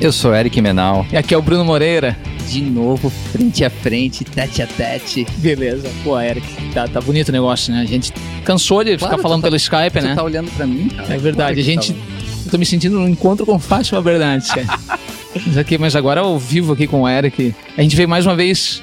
[0.00, 1.06] Eu sou Eric Menal.
[1.12, 2.16] E aqui é o Bruno Moreira.
[2.48, 5.26] De novo, frente a frente, tete a tete.
[5.38, 5.88] Beleza.
[6.02, 7.82] Pô, Eric, tá, tá bonito o negócio, né?
[7.82, 8.12] A gente
[8.44, 10.14] cansou de Claro, ficar falando tá- pelo Skype, Você né?
[10.14, 11.14] tá olhando pra mim, cara?
[11.14, 11.34] É verdade.
[11.36, 11.92] Claro a que gente.
[11.92, 11.98] tá.
[12.46, 14.66] Eu tô me sentindo num encontro com Fátima Bernardes, cara.
[15.46, 17.54] mas, aqui, mas agora ao vivo aqui com o Eric.
[17.76, 18.82] A gente veio mais uma vez.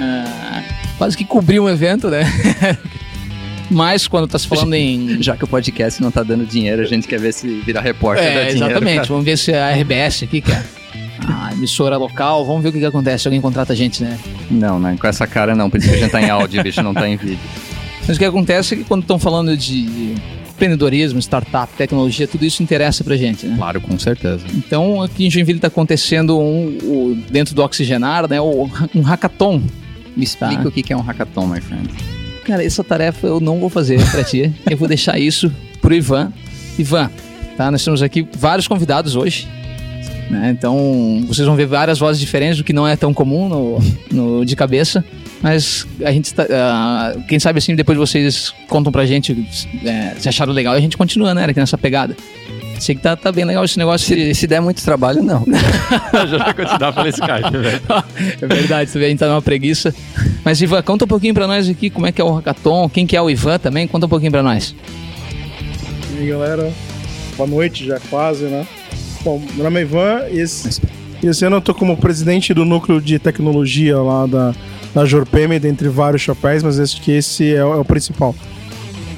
[0.00, 0.62] ah,
[0.96, 2.22] quase que cobrir um evento, né?
[3.70, 5.20] Mas quando tá se falando em.
[5.22, 8.24] Já que o podcast não tá dando dinheiro, a gente quer ver se virar repórter
[8.24, 8.56] É, dinheiro.
[8.66, 8.94] exatamente.
[8.96, 9.08] cara.
[9.08, 10.62] Vamos ver se a RBS aqui, que é
[11.28, 13.26] a emissora local, vamos ver o que, que acontece.
[13.26, 14.18] Alguém contrata a gente, né?
[14.50, 14.96] Não, né?
[15.00, 17.08] Com essa cara não, por isso que a gente tá em áudio, bicho, não tá
[17.08, 17.38] em vídeo.
[18.06, 20.14] Mas o que acontece é que quando estão falando de
[20.50, 23.56] empreendedorismo, startup, tecnologia, tudo isso interessa pra gente, né?
[23.58, 24.44] Claro, com certeza.
[24.54, 29.60] Então, aqui em Joinville está acontecendo um, o- dentro do Oxigenar, né, um hackathon.
[30.16, 30.68] Me explica Tá.
[30.68, 31.90] o que é um hackathon, my friend.
[32.46, 34.52] Cara, essa tarefa eu não vou fazer pra ti.
[34.70, 36.32] Eu vou deixar isso pro Ivan.
[36.78, 37.10] Ivan,
[37.56, 37.70] tá?
[37.70, 39.48] Nós temos aqui vários convidados hoje.
[40.30, 40.54] né?
[40.56, 43.78] Então, vocês vão ver várias vozes diferentes, o que não é tão comum no,
[44.12, 45.04] no- de cabeça.
[45.42, 46.46] Mas a gente tá.
[46.50, 49.46] ah, quem sabe assim, depois vocês contam pra gente
[49.84, 52.16] é, se acharam legal e a gente continua, né, Eric, nessa pegada.
[52.78, 54.06] Sei que tá, tá bem legal esse negócio.
[54.06, 55.44] Se, se der muito trabalho, não.
[56.28, 57.80] Já vai continuar pelo Skype, velho.
[58.42, 59.94] é verdade, você vê, a gente tá numa preguiça.
[60.44, 63.06] Mas Ivan, conta um pouquinho pra nós aqui como é que é o hackathon, quem
[63.06, 64.74] que é o Ivan também, conta um pouquinho pra nós.
[66.14, 66.70] E aí, galera,
[67.36, 68.66] boa noite já quase, né?
[69.22, 70.80] Bom, meu nome é Ivan e esse,
[71.22, 74.54] esse ano eu tô como presidente do núcleo de tecnologia lá da,
[74.96, 78.34] da Jorpeme, dentre vários chapéus, mas acho que esse é, o- é o principal.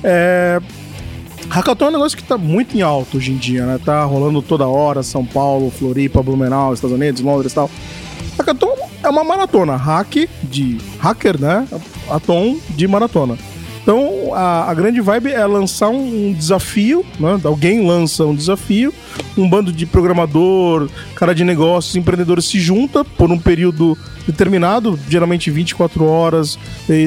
[0.02, 0.60] É...
[1.48, 3.78] Hackathon é um negócio que tá muito em alta hoje em dia, né?
[3.82, 7.70] Tá rolando toda hora, São Paulo, Floripa, Blumenau, Estados Unidos, Londres e tal.
[8.36, 11.66] Hackathon é uma maratona, hack de hacker, né?
[12.10, 13.38] Atom de maratona.
[13.88, 17.40] Então, a, a grande vibe é lançar um, um desafio, né?
[17.42, 18.92] Alguém lança um desafio,
[19.34, 23.96] um bando de programador, cara de negócios, empreendedores se junta por um período
[24.26, 26.58] determinado, geralmente 24 horas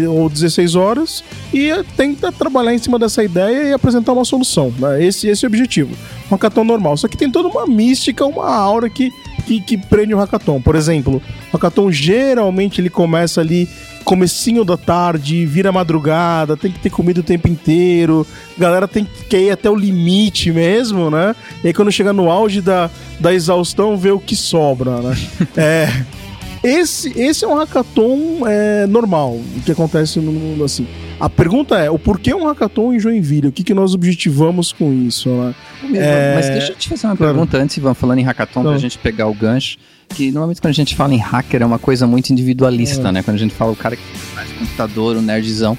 [0.10, 1.24] ou 16 horas,
[1.54, 4.74] e tenta trabalhar em cima dessa ideia e apresentar uma solução.
[4.80, 5.06] Né?
[5.06, 5.96] Esse, esse é o objetivo.
[6.32, 6.98] Um hackathon normal.
[6.98, 9.12] Só que tem toda uma mística, uma aura que,
[9.42, 10.62] que, que prende o hackathon.
[10.62, 11.22] Por exemplo,
[11.52, 13.68] o hackathon geralmente ele começa ali
[14.04, 18.26] comecinho da tarde, vira madrugada, tem que ter comida o tempo inteiro,
[18.58, 21.36] galera tem que ir até o limite mesmo, né?
[21.64, 25.18] E aí quando chega no auge da, da exaustão, vê o que sobra, né?
[25.56, 26.06] é,
[26.64, 30.88] esse, esse é um hackathon é, normal, o que acontece no mundo assim.
[31.20, 33.48] A pergunta é, o porquê um hackathon em Joinville?
[33.48, 35.56] O que, que nós objetivamos com isso, né?
[35.96, 37.34] É, Mas deixa eu te fazer uma claro.
[37.34, 38.80] pergunta antes, Ivan, falando em hackathon, pra Então.
[38.80, 39.78] gente pegar o gancho.
[40.10, 43.12] Que normalmente quando a gente fala em hacker é uma coisa muito individualista, É.
[43.12, 43.24] né?
[43.24, 44.04] Quando a gente fala o cara que
[44.36, 45.78] faz computador, o nerdzão.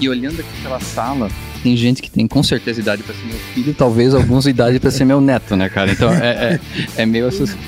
[0.00, 1.28] E olhando aqui pela sala,
[1.66, 4.88] tem gente que tem com certeza idade pra ser meu filho, talvez alguns idade pra
[4.88, 5.90] ser meu neto, né, cara?
[5.90, 6.60] Então é,
[6.96, 7.60] é, é meio assustador.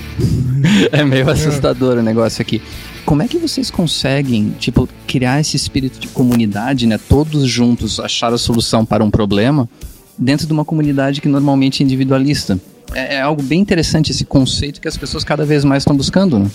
[0.93, 2.63] é meio assustador o negócio aqui.
[3.05, 6.97] Como é que vocês conseguem, tipo, criar esse espírito de comunidade, né?
[7.09, 9.69] Todos juntos achar a solução para um problema
[10.17, 12.57] dentro de uma comunidade que normalmente é individualista.
[12.95, 16.39] É, é algo bem interessante esse conceito que as pessoas cada vez mais estão buscando,
[16.39, 16.49] né?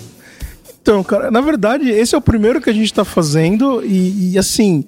[0.82, 4.38] Então, cara, na verdade, esse é o primeiro que a gente tá fazendo e, e,
[4.38, 4.86] assim,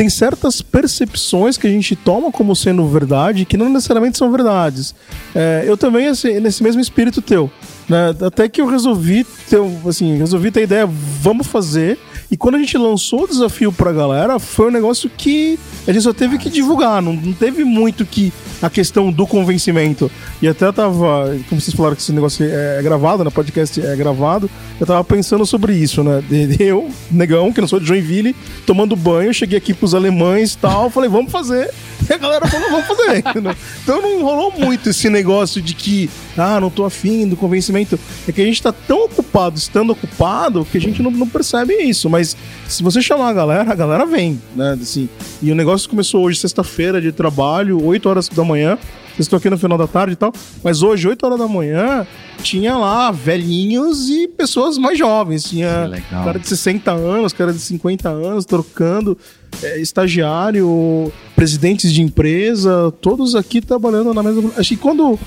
[0.00, 4.94] tem certas percepções que a gente toma como sendo verdade que não necessariamente são verdades.
[5.34, 7.50] É, eu também, assim, nesse mesmo espírito teu,
[7.86, 8.16] né?
[8.26, 11.98] Até que eu resolvi ter, assim, resolvi ter a ideia, vamos fazer.
[12.30, 16.02] E quando a gente lançou o desafio pra galera, foi um negócio que a gente
[16.02, 18.32] só teve que divulgar, não, não teve muito que
[18.62, 20.10] a questão do convencimento.
[20.40, 23.30] E até tava, como vocês falaram que esse negócio é gravado, né?
[23.30, 24.48] Podcast é gravado,
[24.78, 26.22] eu tava pensando sobre isso, né?
[26.60, 30.88] Eu, negão, que não sou de Joinville, tomando banho, cheguei aqui pros alemães e tal,
[30.90, 31.70] falei, vamos fazer.
[32.08, 33.24] E a galera falou, vamos fazer.
[33.82, 36.08] Então não rolou muito esse negócio de que,
[36.40, 37.98] ah, não tô afim do convencimento.
[38.26, 41.74] É que a gente tá tão ocupado, estando ocupado, que a gente não, não percebe
[41.74, 42.08] isso.
[42.08, 42.36] Mas
[42.68, 44.78] se você chamar a galera, a galera vem, né?
[44.80, 45.08] Assim,
[45.42, 48.78] e o negócio começou hoje, sexta-feira de trabalho, 8 horas da manhã.
[49.20, 50.32] Estão aqui no final da tarde e tal.
[50.64, 52.06] Mas hoje, 8 horas da manhã,
[52.42, 55.44] tinha lá velhinhos e pessoas mais jovens.
[55.44, 56.24] Tinha legal.
[56.24, 59.16] cara de 60 anos, cara de 50 anos, trocando.
[59.62, 64.50] é, estagiário, presidentes de empresa, todos aqui trabalhando na mesma.
[64.56, 65.18] Acho que quando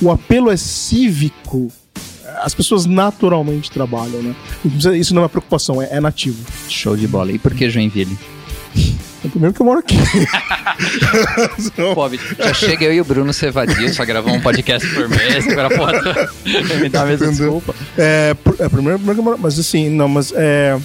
[0.00, 1.70] o apelo é cívico,
[2.42, 4.34] as pessoas naturalmente trabalham, né?
[4.94, 6.44] Isso não é uma preocupação, é, é nativo.
[6.68, 7.32] Show de bola.
[7.32, 8.16] E por que Joinville?
[9.24, 9.96] É primeiro que eu moro aqui.
[11.94, 15.46] Pô, bicho, já chega eu e o Bruno Cevadio, só gravamos um podcast por mês,
[15.46, 16.00] agora pode
[16.80, 17.74] me dá a mesma desculpa.
[17.96, 19.38] É, é primeiro, primeiro que eu moro.
[19.40, 20.76] Mas assim, não, mas é.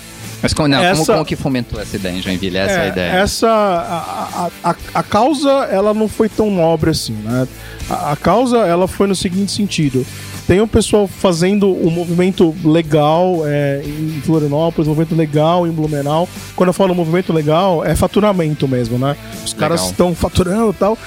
[0.42, 2.58] Mas como, não, como, Essa- como que fomentou essa ideia em Joinville?
[2.58, 3.12] Essa é, ideia.
[3.14, 7.48] Essa, a, a, a, a causa, ela não foi tão nobre assim, né?
[7.90, 10.06] A, a causa, ela foi no seguinte sentido.
[10.48, 16.28] Tem o pessoal fazendo um movimento legal é, em Florianópolis, um movimento legal em Blumenau.
[16.56, 19.18] Quando eu falo movimento legal, é faturamento mesmo, né?
[19.44, 20.98] Os caras estão faturando e tal.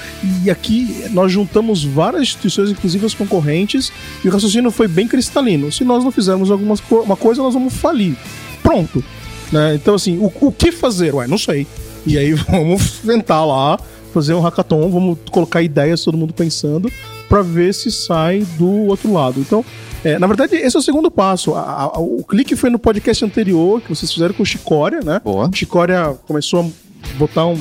[0.43, 3.91] E aqui nós juntamos várias instituições, inclusive as concorrentes,
[4.23, 5.71] e o raciocínio foi bem cristalino.
[5.71, 8.15] Se nós não fizermos alguma co uma coisa, nós vamos falir.
[8.61, 9.03] Pronto.
[9.51, 9.73] Né?
[9.73, 11.15] Então, assim, o, o que fazer?
[11.15, 11.65] Ué, não sei.
[12.05, 13.79] E aí vamos sentar lá,
[14.13, 16.91] fazer um hackathon, vamos colocar ideias, todo mundo pensando,
[17.31, 19.39] para ver se sai do outro lado.
[19.39, 19.63] Então,
[20.03, 21.55] é, na verdade, esse é o segundo passo.
[21.55, 25.21] A- a- o clique foi no podcast anterior que vocês fizeram com o Chicória, né?
[25.23, 25.49] Boa.
[25.53, 27.57] Chicória começou a botar um,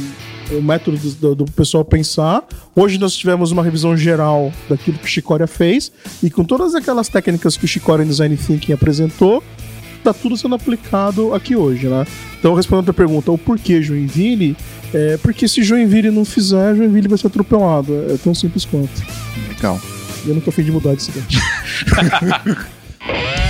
[0.52, 2.42] um método do, do- pessoal pensar.
[2.74, 7.08] Hoje nós tivemos uma revisão geral daquilo que o Chicória fez e com todas aquelas
[7.08, 9.40] técnicas que o Chicória Design Thinking apresentou,
[10.00, 12.06] tá tudo sendo aplicado aqui hoje, né?
[12.38, 14.56] Então, respondendo a pergunta, o porquê Joinville?
[14.92, 18.06] É porque se Joinville não fizer, Joinville vai ser atropelado.
[18.10, 19.02] É tão simples quanto.
[19.48, 19.80] Legal.
[20.24, 21.38] E eu tô afim de mudar de cidade.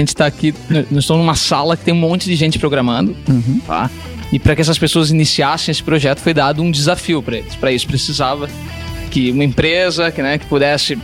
[0.00, 0.54] gente tá aqui,
[0.90, 3.60] nós estamos numa sala que tem um monte de gente programando, Uhum.
[3.66, 3.88] tá?
[4.32, 7.54] E para que essas pessoas iniciassem esse projeto foi dado um desafio para eles.
[7.56, 8.48] Para isso precisava
[9.10, 10.96] que uma empresa que, né, que pudesse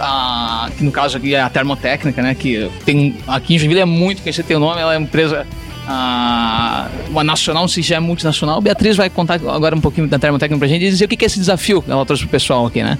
[0.00, 3.84] a, que no caso aqui é a Termotécnica, né, que tem aqui em Joinville é
[3.84, 5.46] muito conhecida, tem o nome, ela é uma empresa
[5.86, 8.60] ah, uma nacional, se já é multinacional.
[8.60, 11.24] Beatriz vai contar agora um pouquinho da Termotécnica pra gente e dizer o que que
[11.24, 12.98] é esse desafio que ela trouxe pro pessoal aqui, né?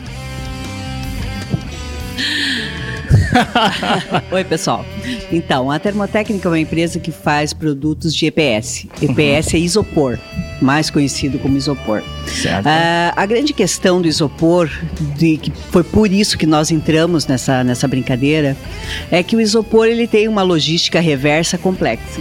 [4.31, 4.85] Oi, pessoal.
[5.31, 8.87] Então, a Termotécnica é uma empresa que faz produtos de EPS.
[9.01, 10.19] EPS é isopor,
[10.61, 12.03] mais conhecido como isopor.
[12.27, 12.67] Certo.
[12.67, 14.71] Ah, a grande questão do isopor,
[15.17, 18.57] de, que foi por isso que nós entramos nessa, nessa brincadeira,
[19.11, 22.21] é que o isopor ele tem uma logística reversa complexa.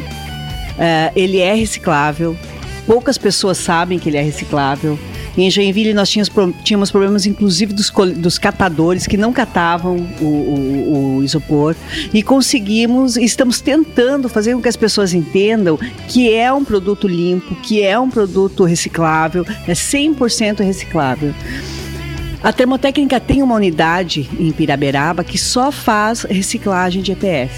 [0.79, 2.37] Ah, ele é reciclável,
[2.85, 4.97] poucas pessoas sabem que ele é reciclável.
[5.37, 6.31] Em Joinville nós tínhamos,
[6.63, 11.75] tínhamos problemas, inclusive, dos, dos catadores que não catavam o, o- o isopor.
[12.13, 17.55] E conseguimos, estamos tentando fazer com que as pessoas entendam que é um produto limpo,
[17.55, 21.33] que é um produto reciclável, é 100% reciclável.
[22.43, 27.51] A Termotécnica tem uma unidade em Piraberaba que só faz reciclagem de EPS.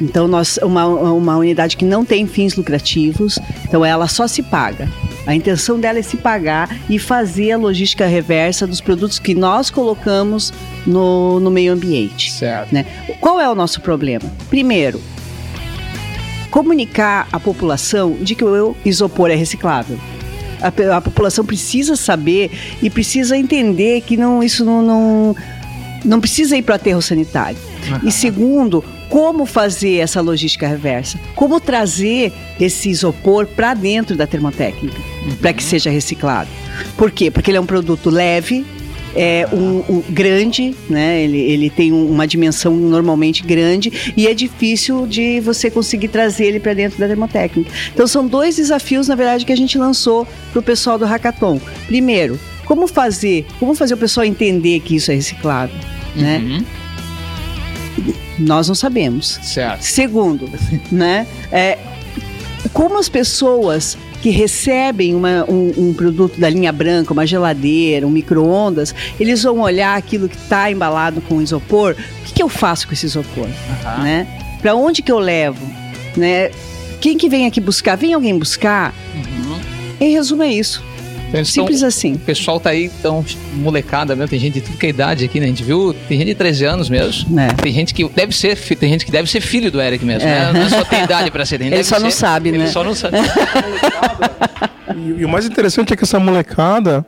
[0.00, 4.88] Então, nós, uma, uma unidade que não tem fins lucrativos, então ela só se paga.
[5.26, 9.70] A intenção dela é se pagar e fazer a logística reversa dos produtos que nós
[9.70, 10.52] colocamos
[10.86, 12.32] no, no meio ambiente.
[12.32, 12.72] Certo.
[12.72, 12.84] Né?
[13.20, 14.24] Qual é o nosso problema?
[14.48, 15.00] Primeiro,
[16.50, 19.98] comunicar à população de que o isopor é reciclável.
[20.60, 22.50] A, a população precisa saber
[22.82, 25.36] e precisa entender que não, isso não, não,
[26.04, 27.58] não precisa ir para o aterro sanitário.
[28.02, 31.20] E segundo, como fazer essa logística reversa?
[31.34, 34.96] Como trazer esse isopor para dentro da termotécnica,
[35.38, 36.48] para que seja reciclado?
[36.96, 37.30] Por quê?
[37.30, 38.64] Porque ele é um produto leve,
[39.14, 41.20] é um, um grande, né?
[41.22, 46.46] Ele, ele tem um- uma dimensão normalmente grande e é difícil de você conseguir trazer
[46.46, 47.70] ele para dentro da termotécnica.
[47.92, 51.60] Então são dois desafios, na verdade, que a gente lançou para o pessoal do hackathon.
[51.86, 55.76] Primeiro, como fazer, como fazer o pessoal entender que isso é reciclável,
[56.16, 56.38] né?
[56.42, 56.64] Uhum.
[58.38, 59.38] Nós não sabemos.
[59.42, 59.82] Certo.
[59.82, 60.48] Segundo,
[60.90, 61.26] né?
[61.50, 61.78] É,
[62.72, 68.10] como as pessoas que recebem uma- um, um produto da linha branca, uma geladeira, um
[68.10, 71.96] micro-ondas, eles vão olhar aquilo que está embalado com isopor.
[72.20, 73.48] O que, que eu faço com esse isopor?
[73.84, 74.02] Aham.
[74.04, 74.26] Né?
[74.60, 75.66] Para onde que eu levo?
[76.16, 76.50] Né?
[77.00, 77.96] Quem que vem aqui buscar?
[77.96, 78.94] Vem alguém buscar?
[79.14, 79.58] Uhum.
[80.00, 80.82] Em resumo, é isso.
[81.32, 82.12] Então, Simples assim.
[82.14, 83.24] O pessoal tá aí tão
[83.54, 85.46] molecada mesmo, tem gente de tudo que é idade aqui, né?
[85.46, 87.34] A gente viu, tem gente de 13 anos mesmo.
[87.34, 87.48] Né?
[87.62, 90.52] Tem gente que deve ser, tem gente que deve ser filho do Eric mesmo, É.
[90.52, 90.60] né?
[90.60, 92.66] Não só tem idade pra ser, Ele deve só não ser- sabe, ele né?
[92.66, 93.16] só não sabe.
[94.94, 97.04] E, e o mais interessante é que essa molecada,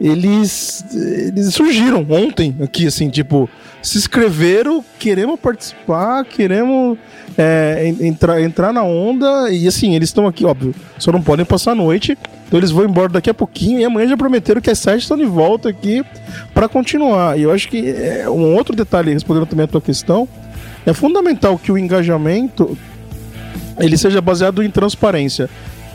[0.00, 3.48] eles, eles surgiram ontem aqui, assim, tipo,
[3.82, 6.98] se inscreveram, queremos participar, queremos
[7.38, 11.44] é, en- entrar, entrar na onda, e assim, eles estão aqui, óbvio, só não podem
[11.46, 14.70] passar a noite, então eles vão embora daqui a pouquinho, e amanhã já prometeram que
[14.70, 16.04] às sete estão de volta aqui
[16.52, 17.38] para continuar.
[17.38, 20.28] E eu acho que é, um outro detalhe, respondendo também a tua questão,
[20.84, 22.76] é fundamental que o engajamento
[23.78, 25.50] ele seja baseado em transparência.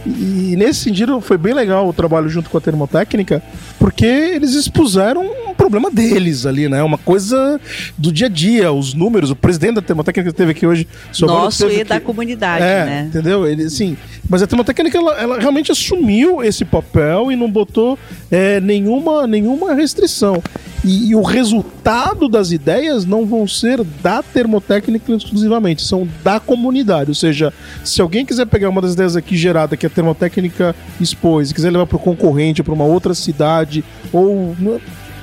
[0.06, 3.42] E nesse sentido foi bem legal o trabalho junto com a termotécnica,
[3.78, 6.82] porque eles expuseram um problema deles ali, né?
[6.82, 7.60] Uma coisa
[7.98, 10.88] do dia a dia, os números, o presidente da termotécnica que esteve aqui hoje,
[11.22, 13.06] Nosso teve e da aqui- comunidade, é, né?
[13.10, 13.46] entendeu?
[13.48, 13.96] Ele, sim.
[14.28, 17.98] Mas a termotécnica, ela, ela realmente assumiu esse papel e não botou
[18.32, 20.42] é, nenhuma, nenhuma restrição.
[20.84, 27.12] E, e, o resultado das ideias não vão ser da termotécnica exclusivamente, são da comunidade.
[27.12, 31.52] Ou seja, se alguém quiser pegar uma das ideias aqui gerada que a termotécnica expôs
[31.52, 34.56] e quiser levar para o concorrente, para uma outra cidade, ou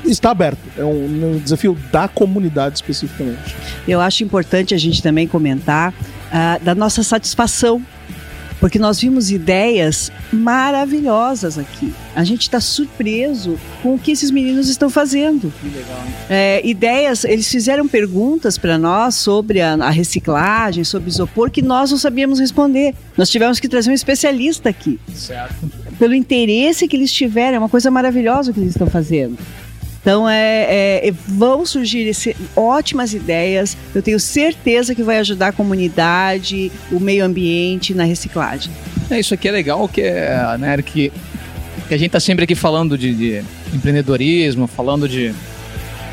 [0.04, 0.60] está aberto.
[0.76, 3.56] É um, um, desafio da comunidade especificamente.
[3.86, 7.82] Eu acho importante a gente também comentar uh, da nossa satisfação
[8.60, 11.92] porque nós vimos ideias maravilhosas aqui.
[12.14, 15.52] A gente está surpreso com o que esses meninos estão fazendo.
[15.60, 16.14] Que legal, hein?
[16.28, 21.90] É, ideias, eles fizeram perguntas para nós sobre a, a, reciclagem, sobre isopor, que nós
[21.90, 22.94] não sabíamos responder.
[23.16, 24.98] Nós tivemos que trazer um especialista aqui.
[25.14, 25.70] Certo.
[25.98, 29.36] Pelo interesse que eles tiveram, é uma coisa maravilhosa o que eles estão fazendo.
[30.00, 33.76] Então é, é, vão surgir esse, ótimas ideias.
[33.94, 38.72] Eu tenho certeza que vai ajudar a comunidade, o meio ambiente na reciclagem.
[39.10, 41.12] É isso aqui é legal, que é, né, que,
[41.88, 43.42] que a gente está sempre aqui falando de, de,
[43.74, 45.34] empreendedorismo, falando de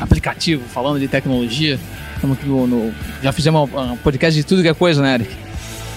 [0.00, 1.78] aplicativo, falando de tecnologia.
[2.16, 5.30] Aqui no, no, já fizemos um podcast de tudo que é coisa, né, Eric?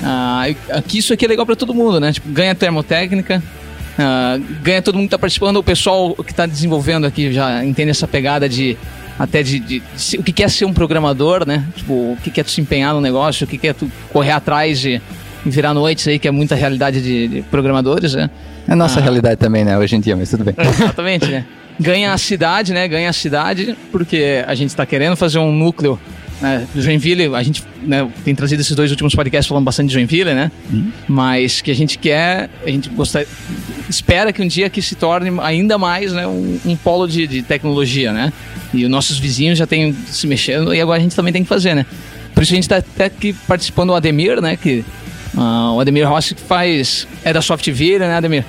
[0.03, 2.11] Ah, aqui isso aqui é legal para todo mundo, né?
[2.11, 3.43] Tipo, ganha termotécnica,
[3.99, 7.91] Uh, ganha todo mundo que está participando, o pessoal que está desenvolvendo aqui já entende
[7.91, 8.77] essa pegada de
[9.19, 11.65] até de, de, de, o que é ser um programador, né?
[11.75, 14.79] Tipo, o que é tu se empenhar no negócio, o que é tu correr atrás
[14.79, 15.01] de
[15.45, 18.29] virar noites aí, que é muita realidade de, de programadores, né?
[18.65, 19.03] É a nossa ah.
[19.03, 20.55] realidade também, né, hoje em dia, mas tudo bem.
[20.57, 21.45] Exatamente, né?
[21.77, 22.87] Ganha a cidade, né?
[22.87, 25.99] Ganha a cidade, porque a gente está querendo fazer um núcleo
[26.41, 30.33] né, Joinville, a gente né, tem trazido esses dois últimos podcasts falando bastante de Joinville,
[30.33, 30.51] né?
[30.71, 30.91] Uhum.
[31.07, 33.25] Mas que a gente quer, a gente gosta,
[33.89, 37.41] espera que um dia que se torne ainda mais né, um, um polo de, de,
[37.41, 38.31] tecnologia, né?
[38.73, 41.49] E os nossos vizinhos já têm se mexendo e agora a gente também tem que
[41.49, 41.85] fazer, né?
[42.33, 44.55] Por isso a gente está até aqui participando do Ademir, né?
[44.55, 44.85] Que,
[45.35, 48.45] uh, o Ademir Rossi que faz, é da Softville, né, Ademir?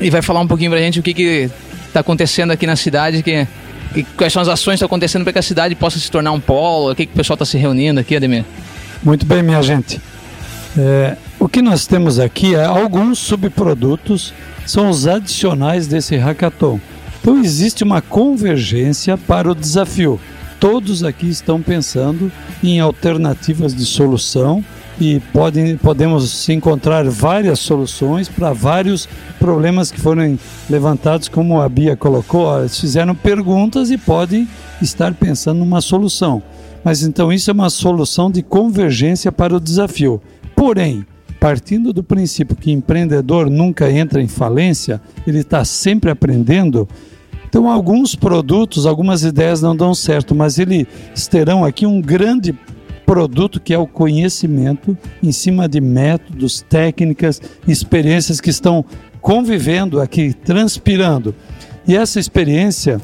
[0.00, 1.50] E vai falar um pouquinho pra gente o que que
[1.92, 3.46] tá acontecendo aqui na cidade que
[3.94, 6.32] e quais são as ações que estão acontecendo para que a cidade possa se tornar
[6.32, 6.92] um polo?
[6.92, 8.44] O que, que o pessoal está se reunindo aqui, Ademir?
[9.02, 10.00] Muito bem, minha gente.
[10.76, 14.34] É, o que nós temos aqui é alguns subprodutos,
[14.66, 16.80] são os adicionais desse hackathon.
[17.20, 20.20] Então existe uma convergência para o desafio.
[20.58, 22.30] Todos aqui estão pensando
[22.62, 24.64] em alternativas de solução
[24.98, 30.38] e podem, podemos encontrar várias soluções para vários problemas que foram
[30.68, 32.58] levantados, como a Bia colocou.
[32.60, 34.48] Eles fizeram perguntas e podem
[34.80, 36.42] estar pensando numa solução.
[36.82, 40.20] Mas então isso é uma solução de convergência para o desafio.
[40.54, 41.04] Porém,
[41.38, 46.88] partindo do princípio que empreendedor nunca entra em falência, ele está sempre aprendendo.
[47.48, 50.86] Então, alguns produtos, algumas ideias não dão certo, mas eles
[51.30, 52.54] terão aqui um grande
[53.06, 58.84] produto que é o conhecimento em cima de métodos, técnicas, experiências que estão
[59.22, 61.34] convivendo aqui, transpirando.
[61.86, 63.00] E essa experiência,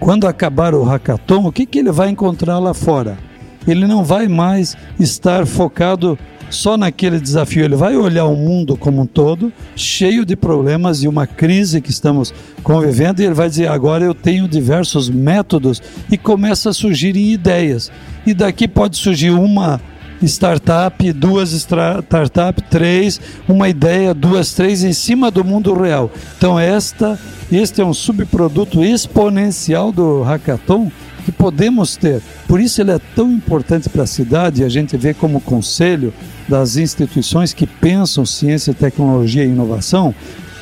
[0.00, 3.18] quando acabar o hackathon, o que, que ele vai encontrar lá fora?
[3.68, 6.18] Ele não vai mais estar focado
[6.50, 11.08] só naquele desafio, ele vai olhar o mundo como um todo, cheio de problemas e
[11.08, 15.80] uma crise que estamos convivendo, e ele vai dizer: agora eu tenho diversos métodos,
[16.10, 17.90] e começa a surgir ideias.
[18.26, 19.80] E daqui pode surgir uma
[20.22, 26.10] startup, duas startups, três, uma ideia, duas, três em cima do mundo real.
[26.36, 27.18] Então esta,
[27.50, 30.90] este é um subproduto exponencial do hackathon
[31.20, 32.20] que podemos ter.
[32.46, 36.12] Por isso ele é tão importante para a cidade, a gente vê como conselho
[36.48, 40.14] das instituições que pensam ciência, tecnologia e inovação,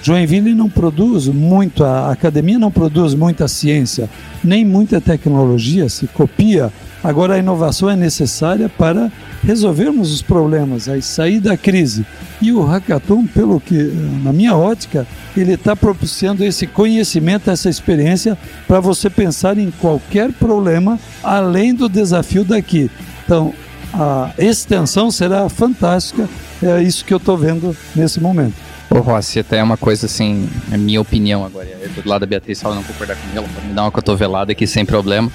[0.03, 4.09] Joinville não produz muito, a academia não produz muita ciência,
[4.43, 6.73] nem muita tecnologia, se copia.
[7.03, 9.11] Agora a inovação é necessária para
[9.43, 12.05] resolvermos os problemas, aí sair da crise.
[12.43, 13.75] E o hackathon, pelo que
[14.23, 18.37] na minha ótica, ele está propiciando esse conhecimento, essa experiência
[18.67, 22.91] para você pensar em qualquer problema além do desafio daqui.
[23.25, 23.53] Então,
[23.95, 26.29] a extensão será fantástica,
[26.63, 28.68] é isso que eu estou vendo nesse momento.
[28.91, 31.67] Ô Rossi, até é uma coisa assim, é minha opinião agora.
[31.67, 34.53] Eu do lado da Beatriz fala não concordar com ela, pode me dar uma cotovelada
[34.53, 35.31] aqui sem problema.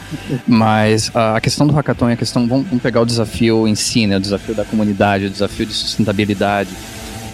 [0.47, 4.07] Mas a questão do hackathon é a questão, vamos, vamos pegar o desafio em si,
[4.07, 4.17] né?
[4.17, 6.71] O desafio da comunidade, o desafio de sustentabilidade.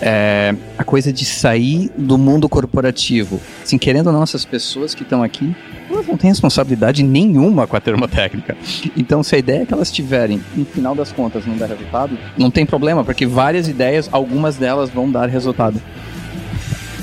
[0.02, 3.40] É, a coisa de sair do mundo corporativo.
[3.62, 5.54] Assim, querendo ou não, essas pessoas que estão aqui,
[5.90, 8.56] elas não têm responsabilidade nenhuma com a termotécnica.
[8.96, 12.50] Então, se a ideia que elas tiverem, no final das contas, não der resultado, não
[12.50, 15.82] tem problema, porque várias ideias, algumas delas vão dar resultado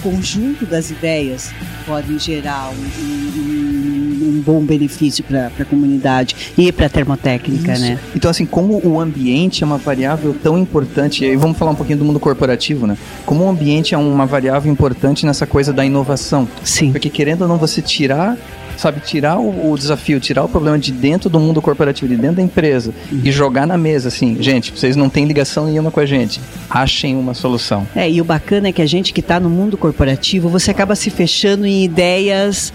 [0.07, 1.51] conjunto das ideias
[1.85, 7.83] podem gerar um, um, um bom benefício para a comunidade e para a termotécnica, Isso.
[7.83, 7.99] né?
[8.15, 11.75] Então, assim, como o ambiente é uma variável tão importante, e aí vamos falar um
[11.75, 12.97] pouquinho do mundo corporativo, né?
[13.25, 16.49] Como o ambiente é uma variável importante nessa coisa da inovação.
[16.63, 16.93] Sim.
[16.93, 18.37] Porque querendo ou não, você tirar
[18.77, 22.37] sabe, tirar o, o desafio, tirar o problema de dentro do mundo corporativo, de dentro
[22.37, 22.93] da empresa
[23.23, 26.41] e jogar na mesa assim, gente, vocês não têm ligação nenhuma com a gente,
[26.71, 27.87] achem uma solução.
[27.95, 30.95] É, e o bacana é que a gente que está no mundo corporativo, você acaba
[30.95, 32.73] se fechando em ideias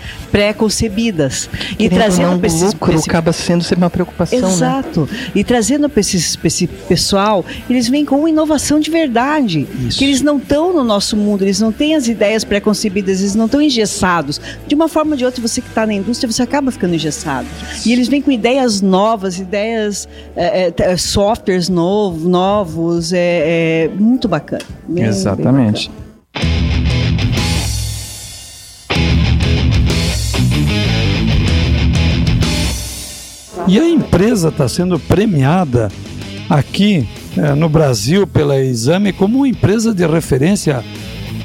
[0.51, 4.47] pré-concebidas e Querendo trazendo para esses, lucro esse- acaba sendo sempre uma preocupação, né?
[4.47, 5.09] Exato.
[5.33, 9.67] E trazendo para pra esse pessoal, eles vêm com uma inovação de verdade.
[9.87, 9.97] Isso.
[9.99, 13.45] Que eles não estão no nosso mundo, eles não têm as ideias pré-concebidas, eles não
[13.45, 14.41] estão engessados.
[14.67, 17.47] De uma forma ou de outra, você que está na indústria, você acaba ficando engessado.
[17.85, 23.91] E eles vêm com ideias novas, ideias, é, é, t- softwares novo, novos, é, é
[23.93, 24.63] muito bacana.
[24.87, 25.91] Bem- bem Exatamente.
[33.67, 35.89] E a empresa está sendo premiada
[36.49, 37.07] aqui
[37.37, 40.83] eh, no Brasil pela Exame como uma empresa de referência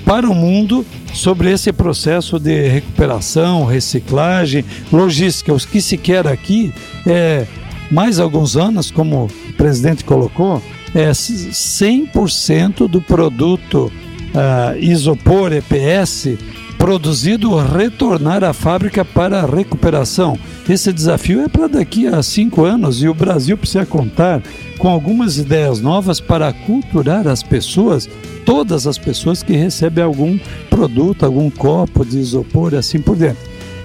[0.06, 5.52] para o mundo sobre esse processo de recuperação, reciclagem, logística.
[5.52, 6.72] O que se quer aqui
[7.04, 7.44] é
[7.90, 10.62] mais alguns anos, como o presidente colocou,
[10.94, 13.92] é 100% do produto
[14.32, 16.38] ah, isopor EPS
[16.78, 20.38] produzido retornar à fábrica para a recuperação.
[20.68, 24.42] Esse desafio é para daqui a cinco anos e o Brasil precisa contar
[24.78, 28.08] com algumas ideias novas para aculturar as pessoas,
[28.46, 30.38] todas as pessoas que recebem algum
[30.70, 33.40] produto, algum copo de isopor e assim por diante.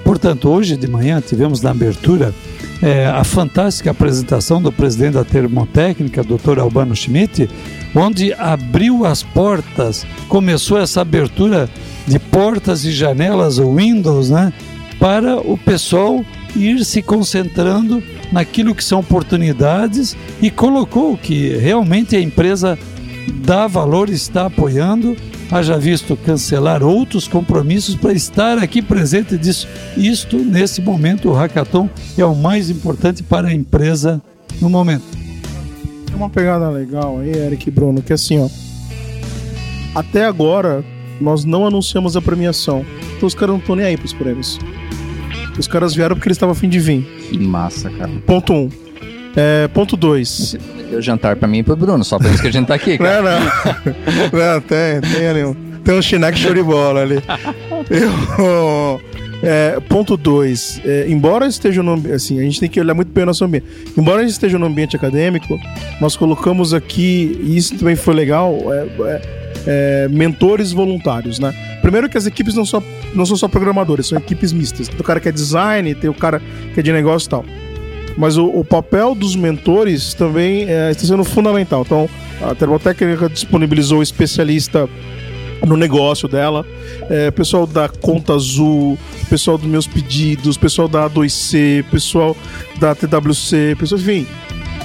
[0.06, 2.34] Portanto, hoje de manhã tivemos na abertura
[2.82, 6.60] eh, a fantástica apresentação do presidente da Termotécnica, Dr.
[6.60, 7.50] Albano Schmidt,
[7.96, 11.70] onde abriu as portas, começou essa abertura
[12.08, 14.54] de portas e janelas, o Windows, né,
[15.00, 16.24] para o pessoal
[16.56, 22.78] ir se concentrando naquilo que são oportunidades e colocou que realmente a empresa
[23.28, 25.16] dá valor, está apoiando,
[25.52, 29.68] haja visto cancelar outros compromissos para estar aqui presente disso.
[29.98, 34.22] Isto, nesse momento, o hackathon é o mais importante para a empresa
[34.62, 35.04] no momento.
[36.06, 38.50] Tem uma pegada legal aí, Eric e Bruno, que assim, ó.
[39.94, 40.84] Até agora,
[41.20, 42.86] nós não anunciamos a premiação.
[43.16, 44.58] Então os caras não estão nem aí pros prêmios.
[45.58, 47.04] Os caras vieram porque eles estavam a fim de vir.
[47.30, 48.10] Que massa, cara.
[48.26, 48.70] Ponto um.
[49.36, 50.56] É, ponto dois.
[50.90, 52.98] Deu jantar pra mim e pro Bruno, só por isso que a gente tá aqui,
[53.00, 53.22] cara.
[53.22, 54.54] Não, não.
[54.54, 55.54] não, tem, tem ali um.
[55.84, 57.16] Tem um chineque show de bola ali.
[57.90, 59.02] Eu,
[59.44, 60.82] é, ponto 2.
[61.08, 63.66] embora esteja no assim, a gente tem que olhar muito bem o nosso ambiente.
[63.98, 65.60] Embora a gente esteja no ambiente acadêmico,
[66.00, 69.22] nós colocamos aqui, e isso também foi legal, é, é,
[69.66, 71.54] é, mentores voluntários, né?
[71.82, 72.84] Primeiro que as equipes não, só,
[73.16, 74.88] não são só programadores, são equipes mistas.
[74.88, 76.40] Tem o cara que é design, tem o cara
[76.74, 77.46] que é de negócio e tal.
[78.18, 81.84] Mas o, o papel dos mentores também é, está sendo fundamental.
[81.86, 82.10] Então,
[82.42, 84.90] a Termotécnica disponibilizou especialista
[85.66, 86.66] no negócio dela,
[87.10, 88.98] é, pessoal da Conta Azul,
[89.30, 92.36] pessoal dos meus pedidos, pessoal da A2C, pessoal
[92.80, 94.28] da TWC, pessoal, enfim.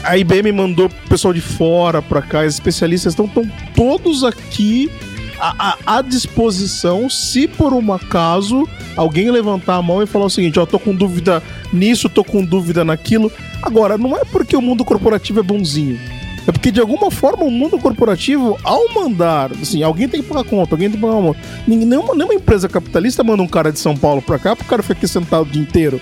[0.04, 4.90] A IBM mandou pessoal de fora para cá, os especialistas estão estão todos aqui
[5.40, 7.08] à, à- disposição.
[7.10, 10.94] Se por um acaso alguém levantar a mão e falar o seguinte: Ó, tô com
[10.94, 13.30] dúvida nisso, tô com dúvida naquilo.
[13.62, 15.98] Agora, não é porque o mundo corporativo é bonzinho.
[16.46, 20.44] É porque, de alguma forma, o mundo corporativo, ao mandar, assim, alguém tem que pagar
[20.44, 21.34] conta, alguém tem que pagar uma.
[21.66, 24.94] Nenhuma, nenhuma empresa capitalista manda um cara de São Paulo pra cá pro cara ficar
[24.94, 26.00] aqui sentado o dia inteiro.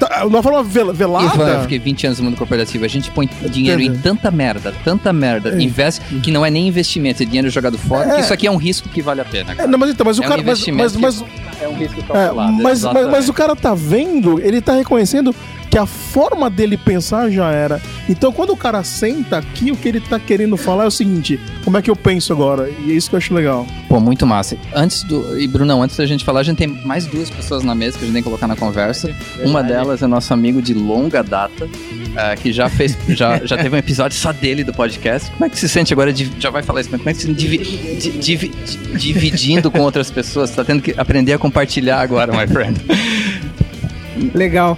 [0.00, 1.26] É, tá, De uma forma vel- velada.
[1.34, 2.84] Ivan, eu fiquei 20 anos no mundo corporativo.
[2.84, 5.60] A gente põe dinheiro em tanta merda, tanta merda, É.
[5.62, 8.20] investe, que não é nem investimento, é dinheiro jogado fora, É.
[8.20, 9.52] isso aqui é um risco que vale a pena.
[9.52, 9.68] É, Cara.
[9.68, 10.42] não, mas então, mas o É um cara.
[10.42, 11.24] Mas, investimento mas,
[11.62, 12.52] É um risco É, calculado.
[12.54, 15.34] mas, mas, mas o cara tá vendo, ele tá reconhecendo
[15.70, 17.80] que a forma dele pensar já era.
[18.08, 21.38] Então, quando o cara senta aqui, o que ele tá querendo falar é o seguinte:
[21.64, 22.68] como é que eu penso agora?
[22.84, 23.64] E é isso que eu acho legal.
[23.88, 24.56] Pô, muito massa.
[24.74, 25.38] Antes do.
[25.40, 28.04] E Brunão, antes da gente falar, a gente tem mais duas pessoas na mesa que
[28.04, 29.14] a gente tem que colocar na conversa.
[29.44, 31.68] Uma delas é nosso amigo de longa data,
[32.16, 32.98] ah, que já fez.
[33.10, 35.30] Já, já teve um episódio só dele do podcast.
[35.30, 36.12] Como é que se sente agora?
[36.12, 37.58] de- Já vai falar isso, mas como é que se sente divi-
[37.96, 40.50] di- divi- di- dividindo com outras pessoas?
[40.50, 42.76] Você tá tendo que aprender a compartilhar agora, my friend.
[44.34, 44.76] Legal.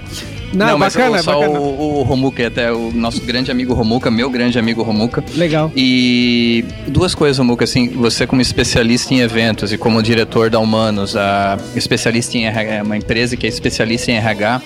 [0.53, 1.59] Não, mas bacana, só bacana.
[1.61, 5.25] o, o Romuca, até o nosso grande amigo Romuca, meu grande amigo Romuca.
[5.35, 5.73] Legal.
[5.75, 11.17] E duas coisas, Romuca, assim, você como especialista em eventos e como diretor da Humanos,
[11.17, 14.63] a especialista em RH, uma empresa que é especialista em RH,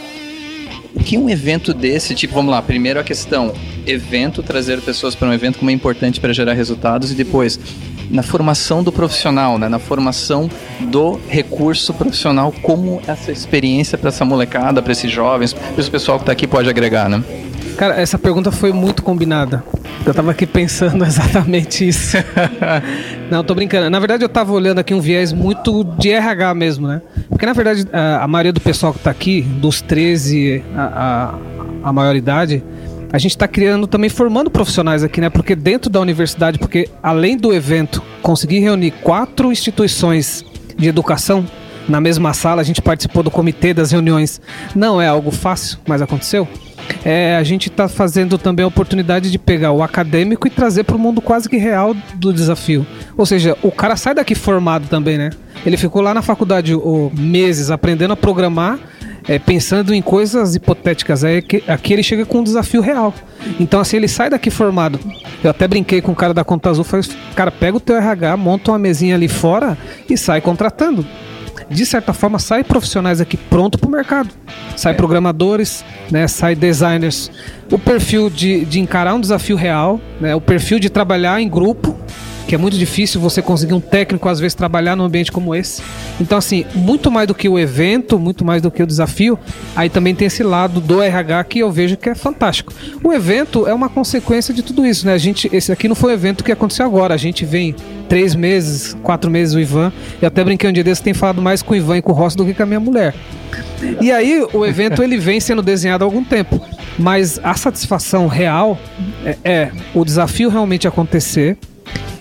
[0.94, 3.53] o que um evento desse, tipo, vamos lá, primeiro a questão,
[3.87, 7.61] evento, trazer pessoas para um evento como é importante para gerar resultados e depois
[8.11, 14.25] na formação do profissional, né, na formação do recurso profissional, como essa experiência para essa
[14.25, 17.23] molecada, para esses jovens, para esse pessoal que está aqui pode agregar, né?
[17.77, 19.62] Cara, essa pergunta foi muito combinada.
[20.05, 22.16] Eu tava aqui pensando exatamente isso.
[23.31, 23.90] Não, tô brincando.
[23.90, 27.03] Na verdade, eu tava olhando aqui um viés muito de RH mesmo, né?
[27.29, 31.35] Porque, na verdade, a, a maioria do pessoal que tá aqui, dos 13 a,
[31.85, 32.64] a, a maioridade,
[33.12, 35.31] a gente está criando também formando profissionais aqui, né?
[35.31, 40.45] Porque dentro da universidade, porque além do evento conseguir reunir quatro instituições
[40.77, 41.47] de educação
[41.88, 44.40] na mesma sala, a gente participou do comitê das reuniões.
[44.75, 46.49] Não é algo fácil, mas aconteceu.
[47.05, 50.97] É, a gente está fazendo também a oportunidade de pegar o acadêmico e trazer para
[50.97, 52.87] o mundo quase que real do desafio.
[53.16, 55.31] Ou seja, o cara sai daqui formado também, né?
[55.64, 58.79] Ele ficou lá na faculdade oh, meses aprendendo a programar
[59.29, 61.25] é, pensando em coisas hipotéticas.
[61.25, 63.12] É que, aqui ele chega com um desafio real.
[63.61, 64.99] Então, assim, ele sai daqui formado.
[65.43, 68.37] Eu até brinquei com o cara da Conta Azul, falei, cara, pega o teu RH,
[68.37, 69.77] monta uma mesinha ali fora
[70.09, 71.07] e sai contratando.
[71.69, 74.31] De certa forma, sai profissionais aqui pronto para o mercado.
[74.77, 74.97] Sai é.
[74.97, 77.31] programadores, né, sai designers.
[77.71, 81.97] O perfil de, de encarar um desafio real, né, o perfil de trabalhar em grupo,
[82.46, 85.82] que é muito difícil você conseguir um técnico, às vezes, trabalhar num ambiente como esse.
[86.20, 89.38] Então, assim, muito mais do que o evento, muito mais do que o desafio,
[89.74, 92.72] aí também tem esse lado do RH que eu vejo que é fantástico.
[93.02, 95.12] O evento é uma consequência de tudo isso, né?
[95.12, 97.74] A gente, esse aqui não foi um evento que aconteceu agora, a gente vem
[98.09, 99.92] três meses, quatro meses o Ivan.
[100.22, 102.14] Eu até brinquei um dia desse, tem falado mais com o Ivan e com o
[102.14, 103.14] Rossi do que com a minha mulher.
[104.00, 106.61] E aí o evento ele vem sendo desenhado há algum tempo.
[106.98, 108.78] Mas a satisfação real
[109.24, 111.59] é, é o desafio realmente acontecer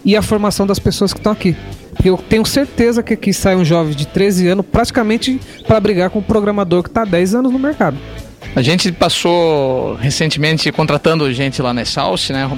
[0.06, 1.56] e a formação das pessoas que estão aqui.
[2.04, 6.20] Eu tenho certeza que aqui sai um jovem de 13 anos praticamente para brigar com
[6.20, 7.98] um programador que está há 10 anos no mercado.
[8.56, 12.50] A gente passou recentemente contratando gente lá na Salsa, né,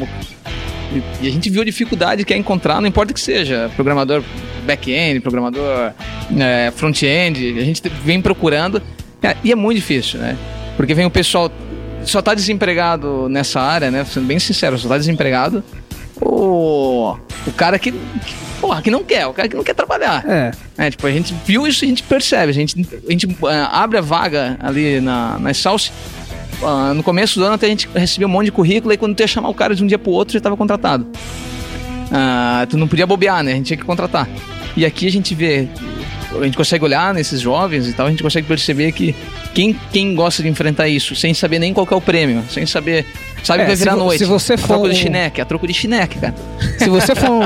[1.21, 4.21] E a gente viu a dificuldade que é encontrar, não importa que seja, programador
[4.65, 5.93] back-end, programador
[6.37, 8.81] é, front-end, a gente vem procurando
[9.23, 10.37] é, e é muito difícil, né?
[10.75, 11.49] Porque vem o pessoal
[12.03, 14.05] só está desempregado nessa área, né?
[14.05, 15.63] Sendo bem sincero, só está desempregado
[16.21, 20.23] o, o cara que, que, porra, que não quer, o cara que não quer trabalhar.
[20.27, 20.51] É.
[20.77, 22.49] é tipo, a gente viu isso e a gente percebe.
[22.49, 25.91] A gente, a gente uh, abre a vaga ali na, na Salsa.
[26.61, 29.15] Uh, no começo do ano até a gente recebia um monte de currículo e quando
[29.15, 31.05] tu ia chamar o cara de um dia pro outro já estava contratado.
[31.05, 33.53] Uh, tu não podia bobear, né?
[33.53, 34.27] A gente tinha que contratar.
[34.75, 35.67] E aqui a gente vê,
[36.39, 39.15] a gente consegue olhar nesses jovens e tal, a gente consegue perceber que
[39.53, 43.05] quem, quem gosta de enfrentar isso sem saber nem qual é o prêmio, sem saber
[43.43, 44.19] Sabe é, que vai virar se, noite.
[44.19, 44.63] Se você for.
[44.63, 46.35] A troco de chineque, a troco de chineque, cara.
[46.77, 47.43] Se você for um,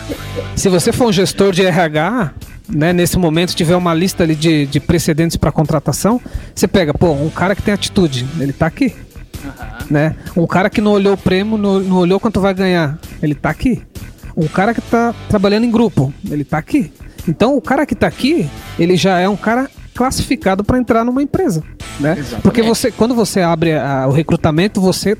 [0.56, 2.32] se você for um gestor de RH,
[2.68, 6.20] né, nesse momento tiver uma lista ali de, de precedentes para contratação,
[6.54, 8.94] você pega, pô, um cara que tem atitude, ele tá aqui.
[9.44, 9.52] Uhum.
[9.90, 10.16] Né?
[10.36, 13.50] Um cara que não olhou o prêmio, não, não olhou quanto vai ganhar, ele tá
[13.50, 13.82] aqui.
[14.36, 16.92] Um cara que tá trabalhando em grupo, ele tá aqui.
[17.28, 21.22] Então o cara que tá aqui, ele já é um cara classificado para entrar numa
[21.22, 21.62] empresa,
[21.98, 22.16] né?
[22.18, 22.42] Exatamente.
[22.42, 25.16] Porque você, quando você abre a, o recrutamento, você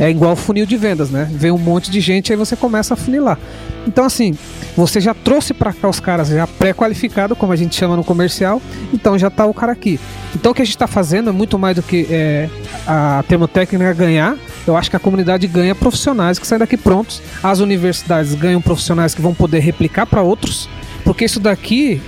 [0.00, 1.28] é igual funil de vendas, né?
[1.30, 3.38] Vem um monte de gente aí você começa a funilar.
[3.86, 4.36] Então assim,
[4.76, 8.60] você já trouxe para cá os caras já pré-qualificado, como a gente chama no comercial,
[8.92, 9.98] então já tá o cara aqui.
[10.34, 12.50] Então o que a gente está fazendo é muito mais do que é,
[12.86, 14.36] a termotécnica ganhar.
[14.66, 17.22] Eu acho que a comunidade ganha profissionais que saem daqui prontos.
[17.42, 20.68] As universidades ganham profissionais que vão poder replicar para outros,
[21.08, 22.02] porque isso daqui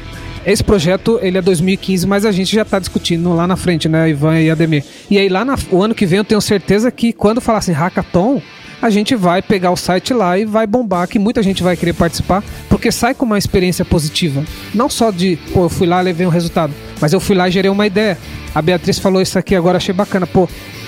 [0.45, 4.11] esse projeto, ele é 2015, mas a gente já está discutindo lá na frente, né,
[4.11, 4.85] Ivan e Ademir.
[5.11, 7.73] E aí lá na, o ano que vem eu tenho certeza que quando falar assim
[7.73, 8.43] hackathon,
[8.81, 11.95] a gente vai pegar o site lá e vai bombar, que muita gente vai querer
[11.95, 14.45] participar, porque sai com uma experiência positiva.
[14.75, 17.53] Não só de, pô, eu fui lá, levei um resultado, mas eu fui lá e
[17.53, 18.19] gerei uma ideia.
[18.55, 20.27] A Beatriz falou isso aqui agora, achei bacana.
[20.27, 20.47] Pô,